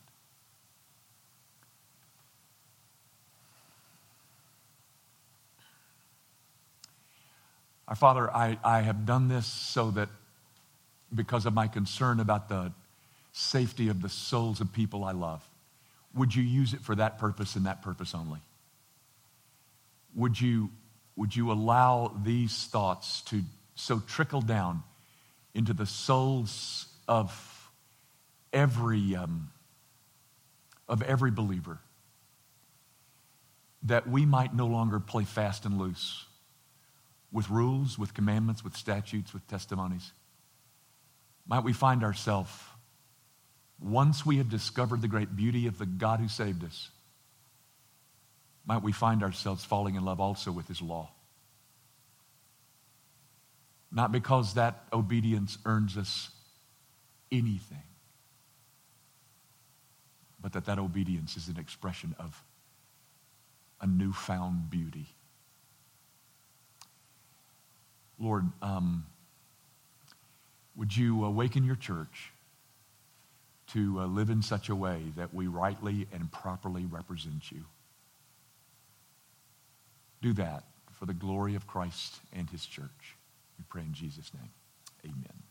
Our 7.89 7.97
Father, 7.97 8.33
I, 8.33 8.57
I 8.63 8.79
have 8.79 9.05
done 9.05 9.27
this 9.27 9.45
so 9.45 9.91
that 9.91 10.07
because 11.13 11.45
of 11.45 11.53
my 11.53 11.67
concern 11.67 12.21
about 12.21 12.47
the 12.47 12.71
safety 13.33 13.89
of 13.89 14.01
the 14.01 14.07
souls 14.07 14.61
of 14.61 14.71
people 14.71 15.03
I 15.03 15.11
love, 15.11 15.45
would 16.15 16.33
you 16.33 16.43
use 16.43 16.73
it 16.73 16.79
for 16.79 16.95
that 16.95 17.19
purpose 17.19 17.57
and 17.57 17.65
that 17.65 17.81
purpose 17.81 18.15
only? 18.15 18.39
Would 20.15 20.39
you, 20.39 20.69
would 21.17 21.35
you 21.35 21.51
allow 21.51 22.15
these 22.23 22.65
thoughts 22.67 23.21
to 23.23 23.41
so 23.75 23.99
trickle 23.99 24.41
down 24.41 24.83
into 25.53 25.73
the 25.73 25.85
souls 25.85 26.85
of 27.07 27.69
every, 28.53 29.15
um, 29.15 29.49
of 30.87 31.01
every 31.01 31.31
believer 31.31 31.79
that 33.83 34.07
we 34.07 34.25
might 34.25 34.53
no 34.53 34.67
longer 34.67 34.99
play 34.99 35.23
fast 35.23 35.65
and 35.65 35.79
loose 35.79 36.25
with 37.31 37.49
rules, 37.49 37.97
with 37.97 38.13
commandments, 38.13 38.63
with 38.63 38.75
statutes, 38.75 39.33
with 39.33 39.45
testimonies. 39.47 40.11
Might 41.47 41.63
we 41.63 41.73
find 41.73 42.03
ourselves, 42.03 42.51
once 43.79 44.25
we 44.25 44.37
have 44.37 44.49
discovered 44.49 45.01
the 45.01 45.07
great 45.07 45.35
beauty 45.35 45.67
of 45.67 45.77
the 45.77 45.85
God 45.85 46.19
who 46.19 46.27
saved 46.27 46.63
us, 46.63 46.89
might 48.67 48.83
we 48.83 48.91
find 48.91 49.23
ourselves 49.23 49.65
falling 49.65 49.95
in 49.95 50.05
love 50.05 50.19
also 50.19 50.51
with 50.51 50.67
his 50.67 50.81
law. 50.81 51.09
Not 53.91 54.11
because 54.11 54.53
that 54.55 54.83
obedience 54.93 55.57
earns 55.65 55.97
us 55.97 56.29
anything, 57.31 57.83
but 60.39 60.53
that 60.53 60.65
that 60.65 60.77
obedience 60.77 61.37
is 61.37 61.47
an 61.47 61.57
expression 61.57 62.15
of 62.19 62.43
a 63.81 63.87
newfound 63.87 64.69
beauty 64.69 65.07
Lord, 68.19 68.45
um, 68.61 69.05
would 70.75 70.95
you 70.95 71.23
awaken 71.23 71.63
your 71.63 71.75
church 71.75 72.31
to 73.67 73.99
uh, 73.99 74.05
live 74.07 74.29
in 74.29 74.41
such 74.41 74.69
a 74.69 74.75
way 74.75 75.01
that 75.15 75.33
we 75.33 75.47
rightly 75.47 76.07
and 76.11 76.31
properly 76.31 76.85
represent 76.85 77.51
you? 77.51 77.65
Do 80.21 80.33
that 80.33 80.63
for 80.91 81.05
the 81.05 81.13
glory 81.13 81.55
of 81.55 81.67
Christ 81.67 82.19
and 82.33 82.49
his 82.49 82.65
church. 82.65 83.15
We 83.57 83.65
pray 83.69 83.83
in 83.83 83.93
Jesus' 83.93 84.31
name. 84.33 84.51
Amen. 85.05 85.46